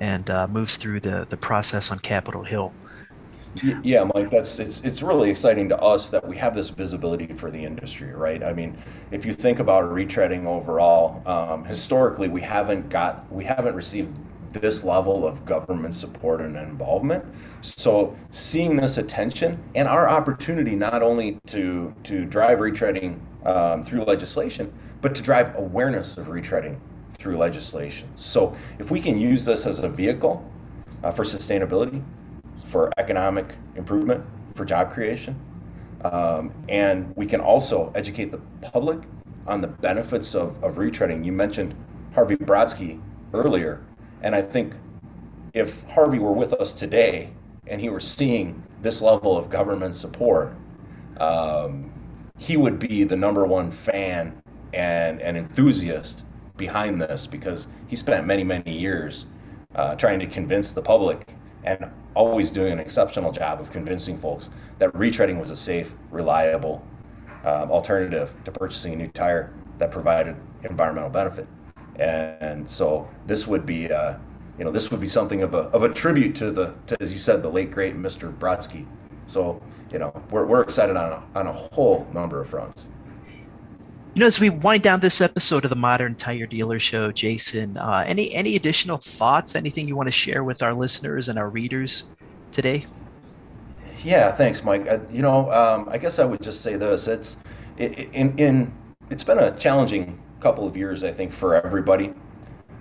and 0.01 0.29
uh, 0.29 0.47
moves 0.49 0.77
through 0.77 1.01
the, 1.01 1.27
the 1.31 1.37
process 1.37 1.91
on 1.91 1.99
Capitol 2.01 2.45
Hill. 2.45 2.73
Yeah, 3.63 4.05
Mike, 4.15 4.31
that's 4.31 4.59
it's 4.59 4.81
it's 4.81 5.01
really 5.01 5.31
exciting 5.31 5.69
to 5.69 5.79
us 5.79 6.11
that 6.11 6.27
we 6.27 6.37
have 6.39 6.55
this 6.55 6.71
visibility 6.71 7.27
for 7.29 7.51
the 7.51 7.65
industry, 7.65 8.13
right? 8.13 8.43
I 8.43 8.53
mean, 8.53 8.77
if 9.13 9.25
you 9.25 9.33
think 9.33 9.61
about 9.61 9.85
retreading 9.85 10.45
overall, 10.45 11.23
um, 11.27 11.65
historically 11.65 12.29
we 12.29 12.41
haven't 12.41 12.89
got 12.89 13.31
we 13.33 13.45
haven't 13.45 13.75
received 13.75 14.17
this 14.51 14.85
level 14.85 15.27
of 15.27 15.45
government 15.45 15.95
support 15.95 16.41
and 16.41 16.57
involvement. 16.57 17.25
So 17.61 18.17
seeing 18.31 18.77
this 18.77 18.99
attention 18.99 19.63
and 19.75 19.87
our 19.89 20.09
opportunity 20.09 20.75
not 20.75 21.03
only 21.03 21.39
to 21.47 21.95
to 22.05 22.25
drive 22.25 22.59
retreading 22.59 23.21
um, 23.47 23.85
through 23.85 24.05
legislation, 24.05 24.73
but 25.01 25.15
to 25.15 25.23
drive 25.23 25.57
awareness 25.57 26.17
of 26.17 26.27
retreading 26.27 26.79
through 27.13 27.37
legislation. 27.37 28.09
So 28.17 28.57
if 28.79 28.91
we 28.91 29.01
can 29.01 29.19
use 29.19 29.45
this 29.45 29.67
as 29.67 29.79
a 29.79 29.89
vehicle 29.89 30.45
uh, 31.03 31.11
for 31.13 31.25
sustainability, 31.25 32.03
for 32.67 32.91
economic 32.99 33.55
improvement, 33.77 34.25
for 34.55 34.65
job 34.65 34.93
creation. 34.93 35.39
Um, 36.05 36.53
and 36.69 37.15
we 37.17 37.27
can 37.27 37.41
also 37.41 37.91
educate 37.95 38.31
the 38.31 38.41
public 38.63 39.01
on 39.47 39.61
the 39.61 39.69
benefits 39.69 40.35
of, 40.35 40.63
of 40.63 40.77
retreading. 40.77 41.25
You 41.25 41.33
mentioned 41.33 41.75
Harvey 42.15 42.37
Brodsky 42.37 43.01
earlier, 43.33 43.83
and 44.23 44.35
I 44.35 44.43
think 44.43 44.75
if 45.53 45.89
Harvey 45.91 46.19
were 46.19 46.33
with 46.33 46.53
us 46.55 46.75
today 46.75 47.31
and 47.67 47.81
he 47.81 47.89
were 47.89 48.01
seeing 48.01 48.63
this 48.83 49.01
level 49.01 49.37
of 49.37 49.49
government 49.49 49.97
support, 49.97 50.55
um, 51.19 51.91
he 52.39 52.57
would 52.57 52.79
be 52.79 53.05
the 53.05 53.17
number 53.17 53.45
one 53.45 53.71
fan 53.71 54.43
and, 54.73 55.21
and 55.21 55.37
enthusiast 55.37 56.25
behind 56.57 57.01
this 57.01 57.27
because 57.27 57.69
he 57.87 57.97
spent 57.97 58.27
many, 58.27 58.45
many 58.45 58.77
years 58.77 59.27
uh, 59.75 59.95
trying 59.95 60.19
to 60.21 60.27
convince 60.27 60.73
the 60.73 60.83
public 60.83 61.35
and 61.65 61.91
always 62.15 62.51
doing 62.51 62.73
an 62.73 62.79
exceptional 62.79 63.33
job 63.33 63.61
of 63.61 63.73
convincing 63.73 64.19
folks 64.19 64.51
that 64.79 64.93
retreading 64.93 65.41
was 65.41 65.51
a 65.51 65.57
safe, 65.57 65.95
reliable 66.11 66.87
um, 67.45 67.71
alternative 67.71 68.35
to 68.45 68.53
purchasing 68.53 68.93
a 68.95 68.97
new 68.97 69.09
tire 69.09 69.53
that 69.79 69.91
provided 69.91 70.37
environmental 70.63 71.11
benefit. 71.11 71.47
And 71.97 72.69
so 72.69 73.09
this 73.27 73.47
would 73.47 73.67
be, 73.67 73.91
uh, 73.93 74.15
you 74.59 74.65
know, 74.65 74.71
this 74.71 74.91
would 74.91 75.01
be 75.01 75.09
something 75.09 75.43
of 75.43 75.55
a, 75.55 75.69
of 75.69 75.83
a 75.83 75.93
tribute 75.93 76.35
to 76.37 76.51
the, 76.51 76.75
to, 76.87 76.97
as 77.01 77.13
you 77.13 77.19
said, 77.19 77.43
the 77.43 77.51
late 77.51 77.71
great 77.71 77.95
Mr. 77.97 78.33
Brodsky. 78.33 78.87
So, 79.27 79.63
you 79.91 79.99
know, 79.99 80.23
we're, 80.31 80.45
we're 80.45 80.63
excited 80.63 80.97
on 80.97 81.13
a, 81.13 81.39
on 81.39 81.47
a 81.47 81.53
whole 81.53 82.07
number 82.13 82.41
of 82.41 82.49
fronts. 82.49 82.87
You 84.15 84.21
know, 84.21 84.29
as 84.29 84.39
we 84.39 84.49
wind 84.49 84.85
down 84.85 85.01
this 85.01 85.21
episode 85.21 85.65
of 85.65 85.71
the 85.71 85.77
Modern 85.77 86.15
Tire 86.15 86.47
Dealer 86.47 86.79
Show, 86.79 87.11
Jason, 87.11 87.77
uh, 87.77 88.05
any 88.07 88.33
any 88.33 88.55
additional 88.55 88.97
thoughts? 88.97 89.57
Anything 89.57 89.89
you 89.89 89.97
want 89.97 90.07
to 90.07 90.13
share 90.13 90.45
with 90.45 90.63
our 90.63 90.73
listeners 90.73 91.29
and 91.29 91.37
our 91.37 91.51
readers 91.51 92.05
today? 92.53 92.87
Yeah, 94.05 94.31
thanks, 94.31 94.63
Mike. 94.63 94.87
I, 94.87 95.01
you 95.11 95.21
know, 95.21 95.51
um, 95.51 95.89
I 95.91 95.99
guess 95.99 96.21
I 96.21 96.25
would 96.25 96.41
just 96.41 96.61
say 96.61 96.77
this: 96.77 97.09
it's 97.09 97.39
in 97.77 98.39
in 98.39 98.73
it's 99.11 99.25
been 99.25 99.41
a 99.41 99.51
challenging 99.59 100.23
couple 100.39 100.65
of 100.65 100.77
years, 100.77 101.03
I 101.03 101.11
think, 101.11 101.33
for 101.33 101.57
everybody. 101.57 102.15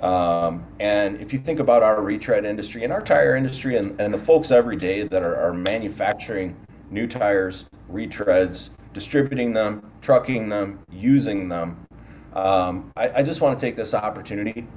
Um, 0.02 0.68
and 0.80 1.20
if 1.20 1.34
you 1.34 1.40
think 1.40 1.60
about 1.60 1.82
our 1.82 2.04
retread 2.04 2.46
industry 2.46 2.84
and 2.84 2.94
our 2.94 3.02
tire 3.02 3.36
industry 3.36 3.78
and, 3.78 4.00
and 4.00 4.14
the 4.14 4.20
folks 4.20 4.52
every 4.52 4.76
day 4.76 5.02
that 5.02 5.24
are, 5.24 5.36
are 5.38 5.54
manufacturing 5.54 6.56
new 6.92 7.08
tires, 7.08 7.66
retreads, 7.92 8.70
distributing 8.94 9.54
them, 9.54 9.92
trucking 10.02 10.50
them, 10.50 10.80
using 10.92 11.50
them. 11.50 11.86
Um, 12.34 12.92
I, 12.96 13.10
I, 13.18 13.24
just 13.24 13.42
want 13.42 13.60
to 13.60 13.64
take 13.64 13.76
this 13.76 13.94
opportunity 13.94 14.68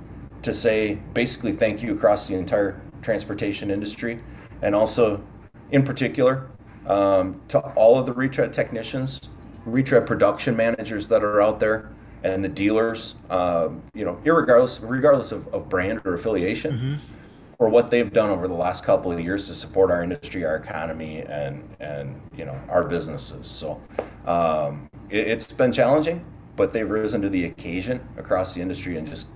to 0.42 0.52
say 0.52 0.96
basically 1.14 1.52
thank 1.52 1.82
you 1.82 1.94
across 1.94 2.26
the 2.26 2.34
entire 2.34 2.78
transportation 3.00 3.70
industry 3.70 4.20
and 4.60 4.74
also 4.74 5.24
in 5.70 5.82
particular 5.82 6.50
um, 6.86 7.40
to 7.48 7.60
all 7.60 7.98
of 7.98 8.04
the 8.04 8.12
retread 8.12 8.52
technicians, 8.52 9.20
retread 9.64 10.06
production 10.06 10.54
managers 10.54 11.08
that 11.08 11.24
are 11.24 11.40
out 11.40 11.58
there 11.58 11.90
and 12.24 12.44
the 12.44 12.48
dealers, 12.48 13.14
um, 13.30 13.82
you 13.94 14.04
know, 14.04 14.20
regardless, 14.24 14.80
regardless 14.80 15.32
of, 15.32 15.46
of 15.54 15.68
brand 15.70 16.02
or 16.04 16.12
affiliation. 16.14 16.72
Mm-hmm 16.72 17.15
for 17.58 17.68
what 17.68 17.90
they've 17.90 18.12
done 18.12 18.30
over 18.30 18.48
the 18.48 18.54
last 18.54 18.84
couple 18.84 19.10
of 19.10 19.20
years 19.20 19.46
to 19.46 19.54
support 19.54 19.90
our 19.90 20.02
industry, 20.02 20.44
our 20.44 20.56
economy, 20.56 21.22
and 21.22 21.76
and 21.80 22.20
you 22.36 22.44
know 22.44 22.58
our 22.68 22.84
businesses. 22.84 23.46
So 23.46 23.80
um, 24.26 24.90
it, 25.08 25.28
has 25.28 25.46
been 25.52 25.72
challenging, 25.72 26.24
but 26.56 26.72
they've 26.72 26.88
risen 26.88 27.22
to 27.22 27.28
the 27.28 27.46
occasion 27.46 28.06
across 28.16 28.54
the 28.54 28.60
industry 28.60 28.96
and 28.96 29.06
just 29.06 29.28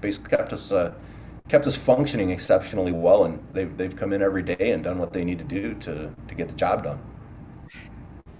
basically 0.00 0.36
kept 0.36 0.52
us 0.52 0.72
uh, 0.72 0.92
kept 1.48 1.66
us 1.66 1.76
functioning 1.76 2.30
exceptionally 2.30 2.92
well. 2.92 3.24
And 3.24 3.46
they've 3.52 3.76
they've 3.76 3.94
come 3.94 4.12
in 4.12 4.22
every 4.22 4.42
day 4.42 4.72
and 4.72 4.82
done 4.82 4.98
what 4.98 5.12
they 5.12 5.24
need 5.24 5.38
to 5.38 5.44
do 5.44 5.74
to 5.74 6.14
to 6.26 6.34
get 6.34 6.48
the 6.48 6.56
job 6.56 6.84
done. 6.84 7.00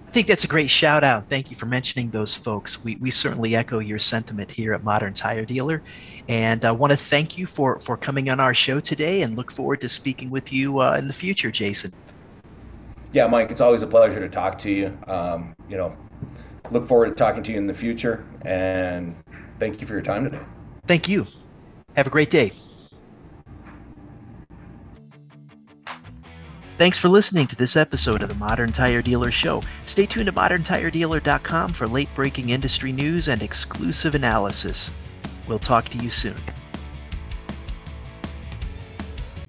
I 0.09 0.11
think 0.11 0.25
that's 0.25 0.43
a 0.43 0.47
great 0.47 0.71
shout 0.71 1.03
out. 1.03 1.29
Thank 1.29 1.51
you 1.51 1.55
for 1.55 1.67
mentioning 1.67 2.09
those 2.09 2.35
folks. 2.35 2.83
We, 2.83 2.95
we 2.95 3.11
certainly 3.11 3.55
echo 3.55 3.77
your 3.77 3.99
sentiment 3.99 4.49
here 4.49 4.73
at 4.73 4.83
Modern 4.83 5.13
Tire 5.13 5.45
Dealer. 5.45 5.83
And 6.27 6.65
I 6.65 6.71
want 6.71 6.89
to 6.89 6.97
thank 6.97 7.37
you 7.37 7.45
for, 7.45 7.79
for 7.79 7.95
coming 7.95 8.27
on 8.31 8.39
our 8.39 8.55
show 8.55 8.79
today 8.79 9.21
and 9.21 9.37
look 9.37 9.51
forward 9.51 9.81
to 9.81 9.87
speaking 9.87 10.31
with 10.31 10.51
you 10.51 10.79
uh, 10.81 10.95
in 10.97 11.05
the 11.05 11.13
future, 11.13 11.51
Jason. 11.51 11.93
Yeah, 13.13 13.27
Mike, 13.27 13.51
it's 13.51 13.61
always 13.61 13.83
a 13.83 13.87
pleasure 13.87 14.19
to 14.19 14.29
talk 14.29 14.57
to 14.59 14.71
you. 14.71 14.97
Um, 15.05 15.53
you 15.69 15.77
know, 15.77 15.95
look 16.71 16.85
forward 16.85 17.09
to 17.09 17.13
talking 17.13 17.43
to 17.43 17.51
you 17.51 17.59
in 17.59 17.67
the 17.67 17.73
future. 17.75 18.25
And 18.41 19.15
thank 19.59 19.79
you 19.79 19.85
for 19.85 19.93
your 19.93 20.01
time 20.01 20.23
today. 20.23 20.41
Thank 20.87 21.07
you. 21.07 21.27
Have 21.95 22.07
a 22.07 22.09
great 22.09 22.31
day. 22.31 22.51
Thanks 26.79 26.97
for 26.97 27.09
listening 27.09 27.45
to 27.47 27.57
this 27.57 27.75
episode 27.75 28.23
of 28.23 28.29
the 28.29 28.35
Modern 28.35 28.71
Tire 28.71 29.01
Dealer 29.01 29.31
Show. 29.31 29.61
Stay 29.83 30.05
tuned 30.05 30.27
to 30.27 30.31
moderntiredealer.com 30.31 31.73
for 31.73 31.85
late 31.85 32.07
breaking 32.15 32.51
industry 32.51 32.93
news 32.93 33.27
and 33.27 33.43
exclusive 33.43 34.15
analysis. 34.15 34.93
We'll 35.45 35.59
talk 35.59 35.89
to 35.89 35.97
you 35.97 36.09
soon. 36.09 36.37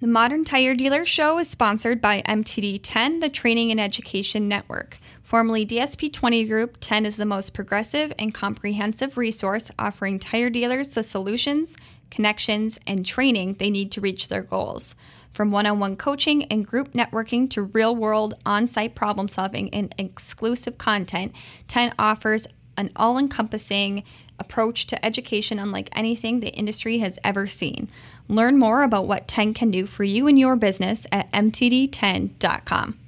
The 0.01 0.09
Modern 0.09 0.45
Tire 0.45 0.75
Dealer 0.75 1.07
Show 1.07 1.39
is 1.39 1.49
sponsored 1.49 2.01
by 2.01 2.23
MTD 2.23 2.81
10, 2.83 3.21
the 3.21 3.29
Training 3.29 3.71
and 3.71 3.79
Education 3.79 4.49
Network. 4.49 4.99
Formerly 5.23 5.65
DSP 5.65 6.13
20 6.13 6.47
Group, 6.47 6.79
10 6.81 7.07
is 7.07 7.17
the 7.17 7.25
most 7.25 7.55
progressive 7.55 8.13
and 8.19 8.35
comprehensive 8.35 9.17
resource 9.17 9.71
offering 9.79 10.19
tire 10.19 10.51
dealers 10.51 10.89
the 10.95 11.05
solutions 11.05 11.77
connections, 12.11 12.79
and 12.87 13.07
training 13.07 13.55
they 13.55 13.71
need 13.71 13.91
to 13.93 14.01
reach 14.01 14.29
their 14.29 14.43
goals. 14.43 14.95
From 15.33 15.51
one 15.51 15.67
on 15.67 15.79
one 15.79 15.97
coaching 15.97 16.45
and 16.45 16.67
group 16.67 16.93
networking 16.93 17.49
to 17.51 17.63
real 17.63 17.95
world 17.95 18.35
on 18.45 18.67
site 18.67 18.95
problem 18.95 19.29
solving 19.29 19.73
and 19.73 19.95
exclusive 19.97 20.77
content, 20.77 21.33
10 21.69 21.95
offers 21.99 22.47
an 22.77 22.91
all 22.97 23.19
encompassing 23.19 24.03
approach 24.39 24.87
to 24.87 25.05
education 25.05 25.59
unlike 25.59 25.91
anything 25.93 26.41
the 26.41 26.49
industry 26.49 26.99
has 26.99 27.19
ever 27.23 27.47
seen. 27.47 27.89
Learn 28.27 28.59
more 28.59 28.83
about 28.83 29.07
what 29.07 29.29
10 29.29 29.55
can 29.55 29.71
do 29.71 29.87
for 29.87 30.03
you 30.03 30.27
and 30.27 30.39
your 30.39 30.57
business 30.57 31.07
at 31.13 31.31
mtd10.com. 31.33 32.99